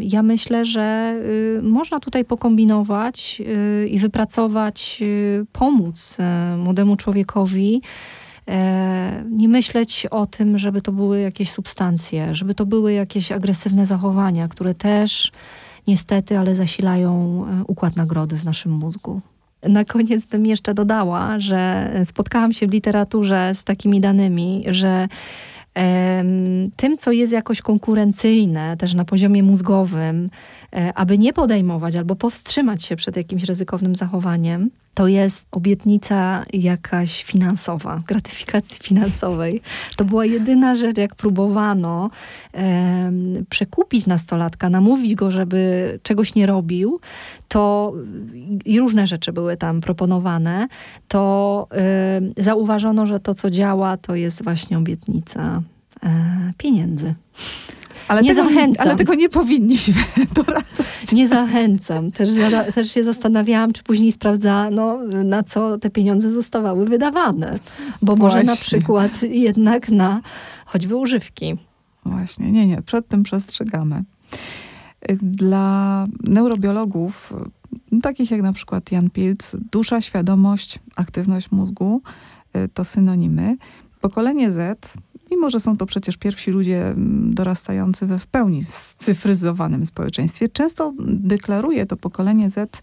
ja 0.00 0.22
myślę, 0.22 0.64
że 0.64 1.14
y, 1.58 1.62
można 1.62 2.00
tutaj 2.00 2.24
pokombinować 2.24 3.42
y, 3.84 3.88
i 3.88 3.98
wypracować, 3.98 4.98
y, 5.02 5.46
pomóc 5.52 6.18
młodemu 6.56 6.96
człowiekowi. 6.96 7.82
E, 8.50 9.24
nie 9.30 9.48
myśleć 9.48 10.06
o 10.10 10.26
tym, 10.26 10.58
żeby 10.58 10.82
to 10.82 10.92
były 10.92 11.20
jakieś 11.20 11.50
substancje, 11.50 12.34
żeby 12.34 12.54
to 12.54 12.66
były 12.66 12.92
jakieś 12.92 13.32
agresywne 13.32 13.86
zachowania, 13.86 14.48
które 14.48 14.74
też 14.74 15.32
niestety, 15.86 16.38
ale 16.38 16.54
zasilają 16.54 17.44
e, 17.46 17.64
układ 17.66 17.96
nagrody 17.96 18.36
w 18.36 18.44
naszym 18.44 18.72
mózgu. 18.72 19.20
Na 19.68 19.84
koniec 19.84 20.26
bym 20.26 20.46
jeszcze 20.46 20.74
dodała, 20.74 21.40
że 21.40 21.90
spotkałam 22.04 22.52
się 22.52 22.66
w 22.66 22.72
literaturze 22.72 23.54
z 23.54 23.64
takimi 23.64 24.00
danymi, 24.00 24.64
że 24.66 25.08
tym, 26.76 26.96
co 26.98 27.12
jest 27.12 27.32
jakoś 27.32 27.62
konkurencyjne 27.62 28.76
też 28.76 28.94
na 28.94 29.04
poziomie 29.04 29.42
mózgowym, 29.42 30.28
e, 30.72 30.92
aby 30.94 31.18
nie 31.18 31.32
podejmować 31.32 31.96
albo 31.96 32.16
powstrzymać 32.16 32.84
się 32.84 32.96
przed 32.96 33.16
jakimś 33.16 33.44
ryzykownym 33.44 33.94
zachowaniem, 33.94 34.70
to 34.94 35.08
jest 35.08 35.46
obietnica 35.50 36.44
jakaś 36.52 37.24
finansowa, 37.24 38.02
gratyfikacji 38.06 38.78
finansowej. 38.82 39.60
To 39.96 40.04
była 40.04 40.24
jedyna 40.24 40.74
rzecz, 40.74 40.98
jak 40.98 41.14
próbowano 41.14 42.10
e, 42.54 43.12
przekupić 43.50 44.06
nastolatka, 44.06 44.70
namówić 44.70 45.14
go, 45.14 45.30
żeby 45.30 45.98
czegoś 46.02 46.34
nie 46.34 46.46
robił, 46.46 47.00
to 47.48 47.92
i 48.64 48.80
różne 48.80 49.06
rzeczy 49.06 49.32
były 49.32 49.56
tam 49.56 49.80
proponowane, 49.80 50.68
to 51.08 51.66
e, 51.72 52.42
zauważono, 52.42 53.06
że 53.06 53.20
to, 53.20 53.34
co 53.34 53.50
działa, 53.50 53.96
to 53.96 54.14
jest 54.14 54.44
właśnie 54.44 54.78
obietnica 54.78 55.62
e, 56.02 56.52
pieniędzy. 56.58 57.14
Ale 58.10 58.22
nie 58.22 58.34
tego, 58.34 58.48
zachęcam. 58.48 58.86
Ale 58.86 58.96
tego 58.96 59.14
nie 59.14 59.28
powinniśmy 59.28 59.94
doradzać. 60.34 61.12
Nie 61.12 61.28
zachęcam. 61.28 62.10
Też, 62.10 62.28
też 62.74 62.92
się 62.92 63.04
zastanawiałam, 63.04 63.72
czy 63.72 63.82
później 63.82 64.12
sprawdzano, 64.12 64.98
na 65.24 65.42
co 65.42 65.78
te 65.78 65.90
pieniądze 65.90 66.30
zostawały 66.30 66.86
wydawane. 66.86 67.58
Bo 68.02 68.16
Właśnie. 68.16 68.38
może 68.38 68.46
na 68.46 68.56
przykład 68.56 69.22
jednak 69.22 69.88
na 69.88 70.20
choćby 70.66 70.96
używki. 70.96 71.56
Właśnie, 72.06 72.52
nie, 72.52 72.66
nie, 72.66 72.82
przed 72.82 73.08
tym 73.08 73.22
przestrzegamy. 73.22 74.04
Dla 75.22 76.06
neurobiologów, 76.24 77.32
takich 78.02 78.30
jak 78.30 78.42
na 78.42 78.52
przykład 78.52 78.92
Jan 78.92 79.10
Pilc, 79.10 79.56
dusza, 79.72 80.00
świadomość, 80.00 80.78
aktywność 80.96 81.50
mózgu 81.50 82.02
y, 82.56 82.68
to 82.68 82.84
synonimy. 82.84 83.56
Pokolenie 84.00 84.50
Z 84.50 84.96
mimo 85.30 85.50
że 85.50 85.60
są 85.60 85.76
to 85.76 85.86
przecież 85.86 86.16
pierwsi 86.16 86.50
ludzie 86.50 86.86
mm, 86.86 87.34
dorastający 87.34 88.06
we 88.06 88.18
w 88.18 88.26
pełni 88.26 88.64
scyfryzowanym 88.64 89.86
społeczeństwie, 89.86 90.48
często 90.48 90.92
deklaruje 91.00 91.86
to 91.86 91.96
pokolenie 91.96 92.50
Z 92.50 92.82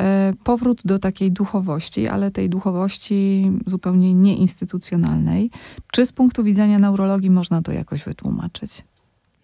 e, 0.00 0.32
powrót 0.44 0.80
do 0.84 0.98
takiej 0.98 1.32
duchowości, 1.32 2.08
ale 2.08 2.30
tej 2.30 2.48
duchowości 2.48 3.50
zupełnie 3.66 4.14
nieinstytucjonalnej. 4.14 5.50
Czy 5.92 6.06
z 6.06 6.12
punktu 6.12 6.44
widzenia 6.44 6.78
neurologii 6.78 7.30
można 7.30 7.62
to 7.62 7.72
jakoś 7.72 8.04
wytłumaczyć? 8.04 8.84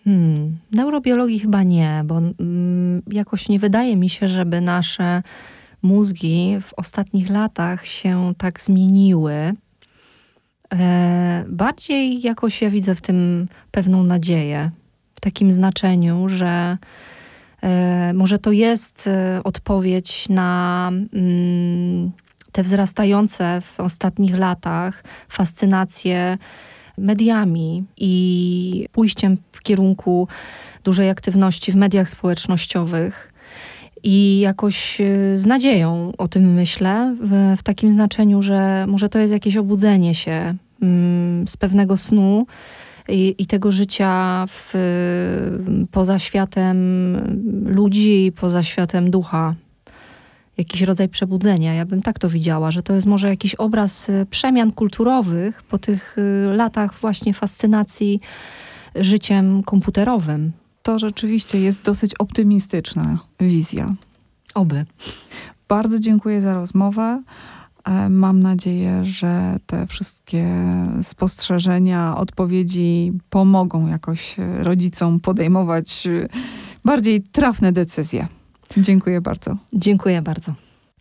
Hmm, 0.05 0.57
neurobiologii 0.73 1.39
chyba 1.39 1.63
nie, 1.63 2.03
bo 2.05 2.19
mm, 2.19 3.03
jakoś 3.07 3.49
nie 3.49 3.59
wydaje 3.59 3.97
mi 3.97 4.09
się, 4.09 4.29
żeby 4.29 4.61
nasze 4.61 5.23
mózgi 5.83 6.57
w 6.61 6.75
ostatnich 6.75 7.31
latach 7.31 7.87
się 7.87 8.33
tak 8.39 8.61
zmieniły. 8.61 9.53
E, 10.75 11.45
bardziej 11.49 12.23
jakoś 12.23 12.63
ja 12.63 12.71
widzę 12.71 12.95
w 12.95 13.01
tym 13.01 13.49
pewną 13.71 14.05
nadzieję, 14.05 14.71
w 15.15 15.21
takim 15.21 15.53
znaczeniu, 15.53 16.29
że 16.29 16.79
e, 17.63 18.13
może 18.15 18.39
to 18.39 18.53
jest 18.53 19.07
e, 19.07 19.41
odpowiedź 19.45 20.29
na 20.29 20.91
mm, 21.13 22.13
te 22.53 22.63
wzrastające 22.63 23.61
w 23.61 23.81
ostatnich 23.81 24.39
latach 24.39 25.05
fascynacje 25.29 26.39
mediami 26.99 27.85
i 27.97 28.89
pójściem 28.93 29.37
w 29.53 29.63
kierunku 29.63 30.29
dużej 30.85 31.11
aktywności 31.11 31.73
w 31.73 31.77
mediach 31.77 32.11
społecznościowych. 32.11 33.33
I 34.03 34.41
jakoś 34.41 34.99
z 35.37 35.47
nadzieją 35.47 36.13
o 36.19 36.29
tym 36.29 36.55
myślę, 36.55 37.17
w, 37.21 37.55
w 37.57 37.63
takim 37.63 37.91
znaczeniu, 37.91 38.43
że 38.43 38.85
może 38.89 39.09
to 39.09 39.19
jest 39.19 39.33
jakieś 39.33 39.57
obudzenie 39.57 40.15
się 40.15 40.55
z 41.47 41.57
pewnego 41.57 41.97
snu 41.97 42.47
i, 43.09 43.35
i 43.39 43.47
tego 43.47 43.71
życia 43.71 44.45
w, 44.49 44.73
poza 45.91 46.19
światem 46.19 46.77
ludzi, 47.67 48.33
poza 48.37 48.63
światem 48.63 49.11
ducha. 49.11 49.55
Jakiś 50.57 50.83
rodzaj 50.83 51.09
przebudzenia. 51.09 51.75
Ja 51.75 51.87
bym 51.87 52.03
tak 52.03 52.19
to 52.19 52.31
widziała, 52.31 52.71
że 52.71 52.83
to 52.83 52.93
jest 52.93 53.07
może 53.07 53.29
jakiś 53.29 53.55
obraz 53.55 54.09
y, 54.09 54.27
przemian 54.31 54.73
kulturowych 54.73 55.63
po 55.63 55.79
tych 55.79 56.17
y, 56.19 56.57
latach 56.57 56.95
właśnie 57.01 57.35
fascynacji 57.35 58.21
życiem 58.95 59.63
komputerowym. 59.63 60.53
to 60.83 60.99
rzeczywiście 60.99 61.61
jest 61.61 61.83
dosyć 61.83 62.15
optymistyczna 62.15 63.19
wizja. 63.41 63.95
Oby. 64.55 64.85
Bardzo 65.69 65.99
dziękuję 65.99 66.41
za 66.41 66.55
rozmowę. 66.55 67.23
E, 67.85 68.09
mam 68.09 68.41
nadzieję, 68.41 69.05
że 69.05 69.57
te 69.67 69.87
wszystkie 69.87 70.49
spostrzeżenia, 71.03 72.17
odpowiedzi 72.17 73.13
pomogą 73.31 73.87
jakoś 73.87 74.37
rodzicom 74.59 75.21
podejmować 75.21 76.09
bardziej 76.85 77.23
trafne 77.23 77.73
decyzje. 77.73 78.27
Dziękuję 78.77 79.21
bardzo. 79.21 79.57
Dziękuję 79.73 80.23
bardzo. 80.23 80.55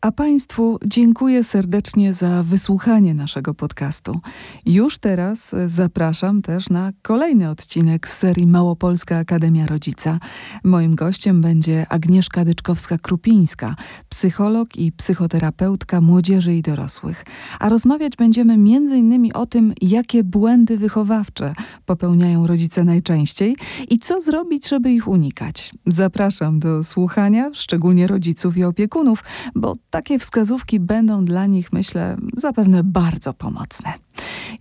A 0.03 0.11
Państwu 0.11 0.79
dziękuję 0.85 1.43
serdecznie 1.43 2.13
za 2.13 2.43
wysłuchanie 2.43 3.13
naszego 3.13 3.53
podcastu. 3.53 4.19
Już 4.65 4.97
teraz 4.97 5.55
zapraszam 5.65 6.41
też 6.41 6.69
na 6.69 6.91
kolejny 7.01 7.49
odcinek 7.49 8.07
z 8.07 8.17
serii 8.17 8.47
Małopolska 8.47 9.17
Akademia 9.17 9.65
Rodzica. 9.65 10.19
Moim 10.63 10.95
gościem 10.95 11.41
będzie 11.41 11.85
Agnieszka 11.89 12.45
Dyczkowska-Krupińska, 12.45 13.73
psycholog 14.09 14.75
i 14.75 14.91
psychoterapeutka 14.91 16.01
młodzieży 16.01 16.55
i 16.55 16.61
dorosłych. 16.61 17.25
A 17.59 17.69
rozmawiać 17.69 18.15
będziemy 18.15 18.53
m.in. 18.53 19.29
o 19.33 19.45
tym, 19.45 19.73
jakie 19.81 20.23
błędy 20.23 20.77
wychowawcze 20.77 21.53
popełniają 21.85 22.47
rodzice 22.47 22.83
najczęściej 22.83 23.55
i 23.89 23.99
co 23.99 24.21
zrobić, 24.21 24.69
żeby 24.69 24.91
ich 24.91 25.07
unikać. 25.07 25.73
Zapraszam 25.85 26.59
do 26.59 26.83
słuchania, 26.83 27.49
szczególnie 27.53 28.07
rodziców 28.07 28.57
i 28.57 28.63
opiekunów, 28.63 29.23
bo 29.55 29.73
takie 29.93 30.19
wskazówki 30.19 30.79
będą 30.79 31.25
dla 31.25 31.45
nich, 31.45 31.73
myślę, 31.73 32.17
zapewne 32.37 32.83
bardzo 32.83 33.33
pomocne. 33.33 33.93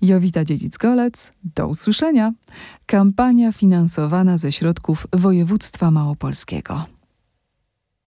Jowita 0.02 0.44
Dziedzic-Golec, 0.44 1.32
do 1.56 1.68
usłyszenia. 1.68 2.32
Kampania 2.86 3.52
finansowana 3.52 4.38
ze 4.38 4.52
środków 4.52 5.06
województwa 5.12 5.90
małopolskiego. 5.90 6.84